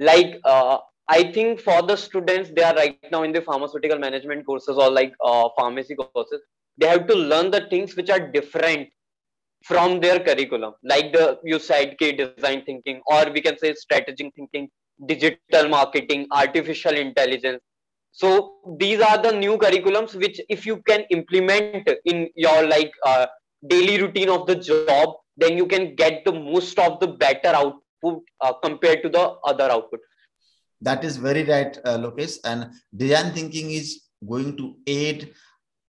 Like 0.00 0.40
uh, 0.44 0.78
I 1.08 1.30
think 1.32 1.60
for 1.60 1.82
the 1.82 1.96
students, 1.96 2.50
they 2.54 2.64
are 2.64 2.74
right 2.74 2.98
now 3.12 3.22
in 3.22 3.32
the 3.32 3.40
pharmaceutical 3.40 3.98
management 3.98 4.44
courses 4.44 4.76
or 4.76 4.90
like 4.90 5.14
uh, 5.24 5.48
pharmacy 5.56 5.94
courses. 5.94 6.40
They 6.76 6.88
have 6.88 7.06
to 7.06 7.14
learn 7.14 7.50
the 7.50 7.68
things 7.70 7.94
which 7.96 8.10
are 8.10 8.18
different 8.18 8.88
from 9.64 10.00
their 10.00 10.20
curriculum. 10.20 10.74
Like 10.82 11.12
the 11.12 11.38
you 11.44 11.58
said, 11.58 11.96
ki, 11.98 12.12
design 12.12 12.64
thinking, 12.64 13.00
or 13.06 13.30
we 13.32 13.40
can 13.40 13.58
say 13.58 13.74
strategic 13.74 14.34
thinking, 14.34 14.68
digital 15.06 15.68
marketing, 15.68 16.26
artificial 16.32 16.94
intelligence. 16.94 17.62
So 18.12 18.54
these 18.78 19.00
are 19.00 19.18
the 19.18 19.32
new 19.32 19.58
curriculums 19.58 20.14
which, 20.14 20.40
if 20.48 20.64
you 20.64 20.82
can 20.88 21.04
implement 21.10 21.88
in 22.06 22.28
your 22.34 22.66
like 22.66 22.92
uh, 23.04 23.26
daily 23.68 24.00
routine 24.00 24.30
of 24.30 24.46
the 24.46 24.54
job, 24.54 25.16
then 25.36 25.56
you 25.56 25.66
can 25.66 25.94
get 25.94 26.24
the 26.24 26.32
most 26.32 26.78
of 26.78 26.98
the 27.00 27.08
better 27.08 27.48
output 27.48 28.22
uh, 28.40 28.52
compared 28.62 29.02
to 29.02 29.10
the 29.10 29.34
other 29.44 29.70
output. 29.70 30.00
That 30.80 31.04
is 31.04 31.16
very 31.16 31.44
right, 31.44 31.76
uh. 31.84 32.10
And 32.44 32.70
design 32.96 33.32
thinking 33.32 33.70
is 33.70 34.02
going 34.26 34.56
to 34.56 34.76
aid 34.86 35.34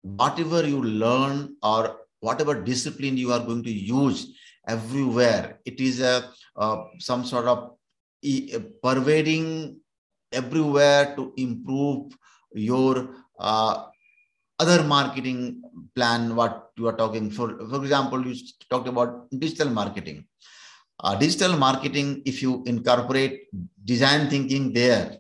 whatever 0.03 0.67
you 0.67 0.83
learn 0.83 1.57
or 1.63 1.99
whatever 2.21 2.55
discipline 2.61 3.17
you 3.17 3.33
are 3.33 3.41
going 3.41 3.63
to 3.63 3.73
use 3.73 4.39
everywhere. 4.67 5.61
It 5.65 5.81
is 5.81 6.01
a 6.01 6.31
uh, 6.57 6.85
some 6.99 7.25
sort 7.25 7.47
of 7.47 7.77
pervading 8.83 9.81
everywhere 10.33 11.15
to 11.17 11.33
improve 11.37 12.13
your 12.53 13.15
uh, 13.39 13.87
other 14.59 14.83
marketing 14.83 15.63
plan 15.95 16.35
what 16.35 16.71
you 16.77 16.87
are 16.89 16.97
talking 16.97 17.31
for 17.31 17.47
for 17.71 17.81
example 17.83 18.27
you 18.27 18.35
talked 18.69 18.89
about 18.89 19.31
digital 19.39 19.71
marketing 19.71 20.27
uh, 21.05 21.15
digital 21.15 21.57
marketing 21.57 22.23
if 22.27 22.43
you 22.43 22.63
incorporate 22.67 23.47
design 23.85 24.29
thinking 24.29 24.73
there 24.73 25.19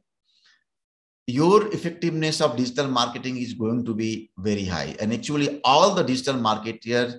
your 1.28 1.70
effectiveness 1.74 2.40
of 2.40 2.56
digital 2.56 2.88
marketing 2.88 3.36
is 3.36 3.52
going 3.52 3.84
to 3.84 3.94
be 3.94 4.30
very 4.38 4.64
high. 4.64 4.96
And 4.98 5.12
actually 5.12 5.60
all 5.62 5.94
the 5.94 6.02
digital 6.02 6.36
marketers 6.36 7.16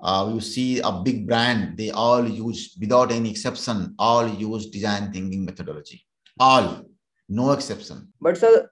uh, 0.00 0.30
you 0.32 0.40
see 0.40 0.78
a 0.78 0.92
big 0.92 1.26
brand 1.26 1.76
they 1.76 1.90
all 1.90 2.24
use 2.24 2.76
without 2.80 3.10
any 3.10 3.30
exception 3.30 3.96
all 3.98 4.28
use 4.28 4.66
design 4.66 5.12
thinking 5.12 5.44
methodology. 5.44 6.06
All. 6.38 6.84
No 7.28 7.50
exception. 7.50 8.12
But 8.20 8.38
sir 8.38 8.70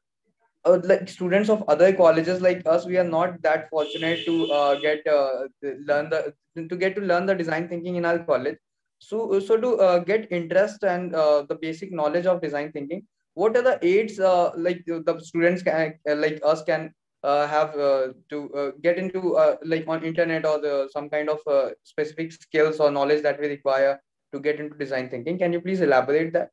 uh, 0.64 0.78
like 0.84 1.08
students 1.08 1.48
of 1.48 1.64
other 1.66 1.92
colleges 1.92 2.40
like 2.40 2.62
us 2.64 2.86
we 2.86 2.96
are 2.96 3.10
not 3.18 3.42
that 3.42 3.68
fortunate 3.70 4.24
to 4.24 4.52
uh, 4.52 4.78
get 4.78 5.04
uh, 5.08 5.48
learn 5.88 6.10
the 6.10 6.32
to 6.56 6.76
get 6.76 6.94
to 6.94 7.00
learn 7.00 7.26
the 7.26 7.34
design 7.34 7.68
thinking 7.68 7.96
in 7.96 8.04
our 8.04 8.20
college. 8.20 8.56
So 9.00 9.40
so 9.40 9.56
to 9.56 9.76
uh, 9.80 9.98
get 9.98 10.30
interest 10.30 10.84
and 10.84 11.12
uh, 11.12 11.42
the 11.48 11.56
basic 11.56 11.90
knowledge 11.90 12.26
of 12.26 12.40
design 12.40 12.70
thinking 12.70 13.04
what 13.36 13.56
are 13.56 13.66
the 13.68 13.78
aids 13.92 14.18
uh, 14.18 14.50
like 14.66 14.82
the 14.86 15.14
students 15.30 15.62
can 15.62 15.94
like 16.24 16.40
us 16.52 16.62
can 16.70 16.90
have 17.24 17.72
to 18.32 18.38
get 18.82 18.98
into 19.04 19.20
like 19.72 19.86
on 19.94 20.04
internet 20.10 20.46
or 20.50 20.58
the 20.66 20.74
some 20.92 21.08
kind 21.14 21.28
of 21.34 21.40
specific 21.92 22.32
skills 22.32 22.78
or 22.80 22.90
knowledge 22.98 23.22
that 23.22 23.40
we 23.40 23.48
require 23.54 23.94
to 24.32 24.40
get 24.48 24.60
into 24.60 24.78
design 24.84 25.08
thinking 25.14 25.38
can 25.42 25.52
you 25.52 25.60
please 25.60 25.82
elaborate 25.88 26.32
that 26.32 26.50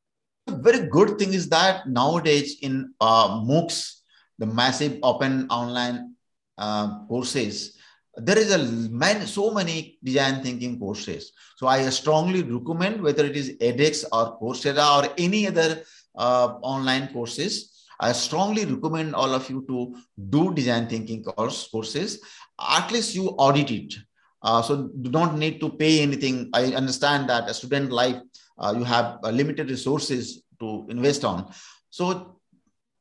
very 0.48 0.88
good 0.88 1.18
thing 1.18 1.34
is 1.34 1.50
that 1.50 1.88
nowadays 1.88 2.58
in 2.62 2.94
uh, 3.00 3.40
MOOCs, 3.42 4.02
the 4.40 4.46
massive 4.46 5.00
open 5.04 5.48
online 5.50 6.16
uh, 6.58 7.06
courses, 7.08 7.78
there 8.16 8.38
is 8.38 8.52
a 8.52 8.58
man, 8.92 9.26
so 9.26 9.52
many 9.52 9.98
design 10.04 10.44
thinking 10.44 10.78
courses. 10.78 11.32
So 11.58 11.68
I 11.68 11.90
strongly 11.90 12.44
recommend 12.44 13.02
whether 13.02 13.26
it 13.26 13.36
is 13.36 13.58
edX 13.58 14.06
or 14.12 14.40
Coursera 14.40 15.04
or 15.04 15.14
any 15.18 15.48
other 15.48 15.84
uh, 16.16 16.56
online 16.62 17.08
courses. 17.14 17.86
I 18.00 18.12
strongly 18.12 18.66
recommend 18.66 19.16
all 19.16 19.34
of 19.34 19.50
you 19.50 19.66
to 19.68 19.96
do 20.30 20.54
design 20.54 20.88
thinking 20.88 21.24
course 21.24 21.68
courses. 21.70 22.20
At 22.60 22.92
least 22.92 23.16
you 23.16 23.30
audit 23.30 23.72
it. 23.72 23.94
Uh, 24.42 24.62
so 24.62 24.90
do 25.02 25.10
not 25.10 25.38
need 25.38 25.62
to 25.62 25.70
pay 25.70 26.02
anything. 26.02 26.50
I 26.54 26.74
understand 26.74 27.30
that 27.30 27.50
a 27.50 27.54
student 27.54 27.92
life 27.92 28.18
uh, 28.60 28.74
you 28.78 28.84
have 28.84 29.20
uh, 29.24 29.30
limited 29.30 29.70
resources 29.70 30.44
to 30.60 30.86
invest 30.90 31.24
on. 31.24 31.52
So 31.90 32.40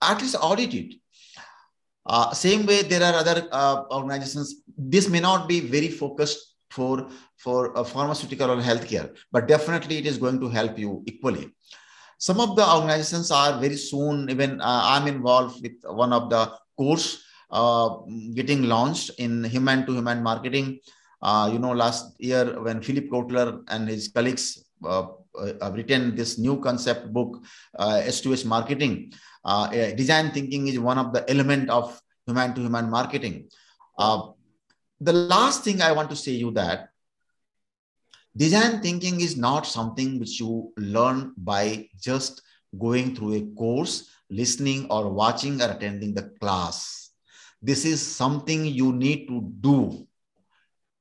at 0.01 0.21
least 0.21 0.37
audit 0.41 0.75
it. 0.75 0.95
Uh, 2.05 2.33
same 2.33 2.67
way, 2.67 2.83
there 2.83 3.03
are 3.03 3.15
other 3.15 3.49
uh, 3.53 3.85
organizations. 3.91 4.57
This 4.77 5.09
may 5.09 5.21
not 5.21 5.49
be 5.49 5.61
very 5.61 5.89
focused 5.89 6.57
for 6.71 7.09
for 7.37 7.85
pharmaceutical 7.85 8.51
or 8.51 8.57
healthcare, 8.57 9.15
but 9.31 9.47
definitely 9.47 9.99
it 9.99 10.07
is 10.07 10.19
going 10.19 10.41
to 10.41 10.49
help 10.49 10.79
you 10.79 11.03
equally. 11.07 11.53
Some 12.23 12.39
of 12.39 12.55
the 12.55 12.65
organizations 12.65 13.33
are 13.33 13.59
very 13.59 13.77
soon. 13.77 14.31
Even 14.31 14.61
uh, 14.61 14.83
I'm 14.95 15.09
involved 15.09 15.61
with 15.61 15.73
one 15.83 16.13
of 16.13 16.31
the 16.31 16.53
course 16.79 17.21
uh, 17.51 17.97
getting 18.35 18.63
launched 18.63 19.11
in 19.19 19.43
human 19.43 19.85
to 19.87 19.93
human 19.93 20.23
marketing. 20.23 20.79
you 21.53 21.59
know, 21.59 21.73
last 21.73 22.15
year 22.21 22.63
when 22.63 22.81
Philip 22.81 23.11
Kotler 23.11 23.65
and 23.67 23.89
his 23.89 24.07
colleagues 24.07 24.63
uh, 24.85 25.09
written 25.75 26.15
this 26.15 26.39
new 26.39 26.61
concept 26.61 27.13
book, 27.13 27.43
uh, 27.77 28.03
H2H 28.05 28.47
marketing. 28.47 29.13
Uh, 29.45 29.67
design 30.03 30.31
thinking 30.31 30.69
is 30.69 30.79
one 30.79 30.99
of 30.99 31.13
the 31.13 31.29
element 31.29 31.71
of 31.71 32.01
human 32.25 32.55
to 32.55 32.61
human 32.61 32.89
marketing. 32.89 33.51
the 33.99 35.13
last 35.13 35.65
thing 35.65 35.83
I 35.83 35.91
want 35.91 36.09
to 36.11 36.17
say 36.25 36.31
you 36.31 36.53
that 36.53 36.92
design 38.37 38.81
thinking 38.81 39.21
is 39.21 39.37
not 39.37 39.67
something 39.67 40.19
which 40.19 40.41
you 40.41 40.73
learn 40.77 41.33
by 41.37 41.89
just 42.01 42.43
going 42.79 43.15
through 43.15 43.35
a 43.35 43.47
course, 43.55 44.11
listening 44.31 44.87
or 44.91 45.11
watching 45.11 45.61
or 45.61 45.71
attending 45.71 46.15
the 46.15 46.31
class. 46.41 47.11
This 47.61 47.85
is 47.85 48.01
something 48.01 48.65
you 48.65 48.93
need 48.93 49.29
to 49.29 49.41
do. 49.61 50.07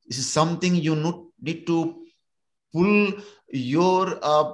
This 0.08 0.20
is 0.20 0.30
something 0.30 0.76
you 0.76 0.96
need 1.42 1.66
to 1.68 2.04
pull 2.74 3.14
your 3.48 4.20
uh, 4.22 4.54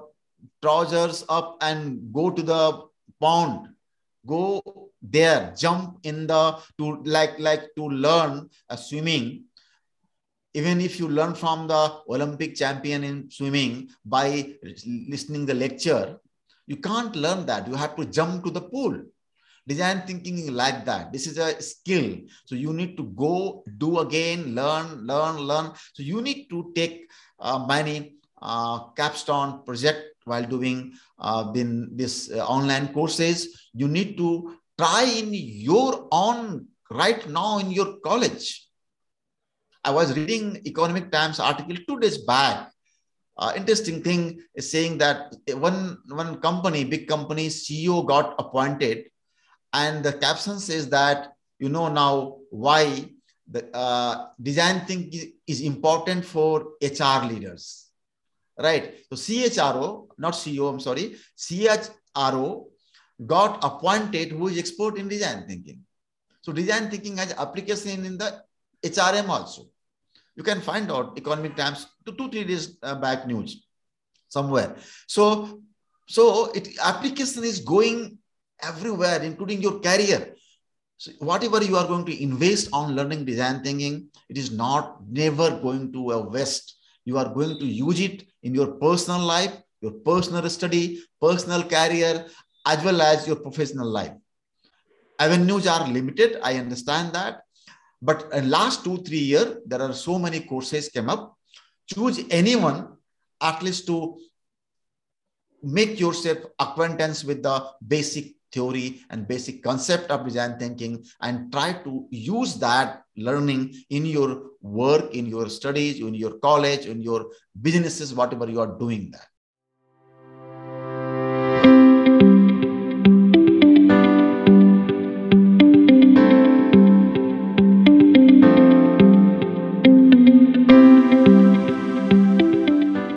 trousers 0.62 1.26
up 1.30 1.58
and 1.62 2.14
go 2.14 2.30
to 2.30 2.42
the 2.42 2.84
pond 3.20 3.70
go 4.28 4.62
there 5.02 5.54
jump 5.58 5.98
in 6.04 6.28
the 6.28 6.60
to 6.78 7.02
like 7.04 7.40
like 7.40 7.64
to 7.76 7.88
learn 7.88 8.50
uh, 8.70 8.76
swimming 8.76 9.47
even 10.54 10.82
if 10.82 11.00
you 11.00 11.08
learn 11.08 11.34
from 11.34 11.68
the 11.68 11.82
olympic 12.10 12.56
champion 12.56 13.04
in 13.04 13.30
swimming 13.30 13.90
by 14.06 14.54
listening 15.10 15.46
the 15.46 15.54
lecture 15.54 16.18
you 16.68 16.76
can't 16.78 17.16
learn 17.16 17.46
that. 17.46 17.68
You 17.68 17.76
have 17.76 17.96
to 17.96 18.06
jump 18.06 18.44
to 18.44 18.52
the 18.52 18.62
pool. 18.62 19.02
Design 19.66 20.04
thinking 20.06 20.54
like 20.54 20.86
that. 20.86 21.12
This 21.12 21.28
is 21.28 21.38
a 21.38 21.60
skill. 21.62 22.18
So 22.46 22.56
you 22.56 22.72
need 22.74 22.96
to 22.98 23.04
go 23.04 23.64
do 23.78 24.00
again 24.00 24.54
learn 24.56 25.08
learn 25.08 25.38
learn. 25.40 25.72
So 25.94 26.04
you 26.04 26.22
need 26.22 26.48
to 26.50 26.72
take 26.76 27.10
uh, 27.40 27.66
many 27.66 28.16
uh, 28.42 28.92
capstone 28.96 29.64
project 29.66 30.16
while 30.24 30.44
doing 30.44 30.94
uh, 31.20 31.52
in 31.56 31.90
this 31.96 32.32
uh, 32.32 32.46
online 32.46 32.94
courses. 32.94 33.70
You 33.74 33.88
need 33.88 34.18
to 34.18 34.56
try 34.78 35.04
in 35.04 35.34
your 35.34 36.08
own 36.12 36.68
right 36.92 37.28
now 37.28 37.60
in 37.60 37.72
your 37.72 38.00
college 38.00 38.67
i 39.88 39.92
was 40.00 40.16
reading 40.18 40.46
economic 40.72 41.12
times 41.16 41.40
article 41.40 41.78
two 41.88 42.00
days 42.04 42.18
back 42.32 42.72
uh, 43.40 43.52
interesting 43.56 44.02
thing 44.08 44.22
is 44.56 44.70
saying 44.76 44.98
that 45.04 45.36
one 45.68 45.82
one 46.22 46.32
company 46.48 46.84
big 46.94 47.08
company 47.14 47.48
ceo 47.48 47.98
got 48.14 48.36
appointed 48.44 49.06
and 49.74 50.04
the 50.04 50.14
caption 50.26 50.60
says 50.60 50.90
that 50.98 51.34
you 51.60 51.70
know 51.70 51.88
now 52.02 52.38
why 52.50 52.82
the 53.56 53.62
uh, 53.86 54.28
design 54.42 54.82
thinking 54.86 55.34
is 55.48 55.62
important 55.74 56.26
for 56.34 56.54
hr 56.84 57.20
leaders 57.32 57.88
right? 58.58 58.96
So 59.10 59.16
CHRO, 59.16 60.08
not 60.18 60.34
CEO, 60.34 60.70
I'm 60.70 60.80
sorry, 60.80 61.16
CHRO 61.38 62.66
got 63.26 63.64
appointed 63.64 64.32
who 64.32 64.48
is 64.48 64.58
expert 64.58 64.98
in 64.98 65.08
design 65.08 65.46
thinking. 65.48 65.82
So 66.42 66.52
design 66.52 66.90
thinking 66.90 67.18
has 67.18 67.34
application 67.34 68.06
in 68.06 68.18
the 68.18 68.42
HRM 68.84 69.28
also. 69.30 69.68
You 70.38 70.44
can 70.44 70.62
find 70.62 70.90
out 70.92 71.18
Economic 71.18 71.58
Times 71.58 71.88
two, 72.06 72.14
two 72.14 72.30
three 72.30 72.46
days 72.46 72.78
uh, 72.82 72.96
back 72.96 73.28
news 73.28 73.66
somewhere. 74.30 74.78
So, 75.08 75.62
so 76.08 76.52
it 76.52 76.70
application 76.82 77.44
is 77.44 77.60
going 77.60 78.20
everywhere, 78.62 79.22
including 79.22 79.62
your 79.62 79.82
career. 79.82 80.36
So 80.98 81.12
whatever 81.20 81.62
you 81.62 81.76
are 81.76 81.88
going 81.88 82.06
to 82.06 82.24
invest 82.24 82.70
on 82.72 82.96
learning 82.96 83.26
design 83.26 83.64
thinking, 83.64 84.08
it 84.30 84.38
is 84.38 84.52
not 84.52 85.04
never 85.10 85.60
going 85.60 85.92
to 85.92 86.12
a 86.12 86.22
waste 86.22 86.78
you 87.08 87.18
are 87.18 87.34
going 87.34 87.58
to 87.58 87.66
use 87.66 88.02
it 88.02 88.24
in 88.44 88.54
your 88.54 88.68
personal 88.86 89.22
life, 89.22 89.54
your 89.80 89.94
personal 90.10 90.48
study, 90.50 91.02
personal 91.22 91.64
career, 91.64 92.26
as 92.66 92.84
well 92.84 93.02
as 93.02 93.26
your 93.26 93.38
professional 93.38 93.90
life. 94.00 94.16
avenues 95.26 95.68
are 95.74 95.88
limited. 95.88 96.34
I 96.44 96.58
understand 96.64 97.14
that. 97.14 97.47
But 98.02 98.30
in 98.34 98.50
last 98.50 98.84
two, 98.84 98.98
three 98.98 99.20
years, 99.20 99.58
there 99.66 99.82
are 99.82 99.94
so 99.94 100.20
many 100.20 100.42
courses 100.42 100.90
came 100.90 101.10
up. 101.10 101.36
Choose 101.88 102.24
anyone 102.30 102.98
at 103.42 103.62
least 103.64 103.88
to 103.88 104.18
make 105.64 106.00
yourself 106.00 106.40
acquaintance 106.60 107.24
with 107.24 107.44
the 107.44 107.66
basic 107.86 108.36
theory 108.52 109.02
and 109.10 109.28
basic 109.28 109.64
concept 109.64 110.10
of 110.10 110.26
design 110.26 110.58
thinking 110.58 111.04
and 111.22 111.52
try 111.52 111.74
to 111.74 112.08
use 112.10 112.56
that 112.56 113.04
learning 113.18 113.74
in 113.90 114.06
your 114.06 114.52
work 114.62 115.14
in 115.14 115.26
your 115.26 115.50
studies 115.50 116.00
in 116.00 116.14
your 116.14 116.38
college 116.40 116.86
in 116.86 117.02
your 117.02 117.28
businesses 117.62 118.14
whatever 118.14 118.50
you 118.50 118.60
are 118.60 118.78
doing 118.80 119.12
that 119.12 119.28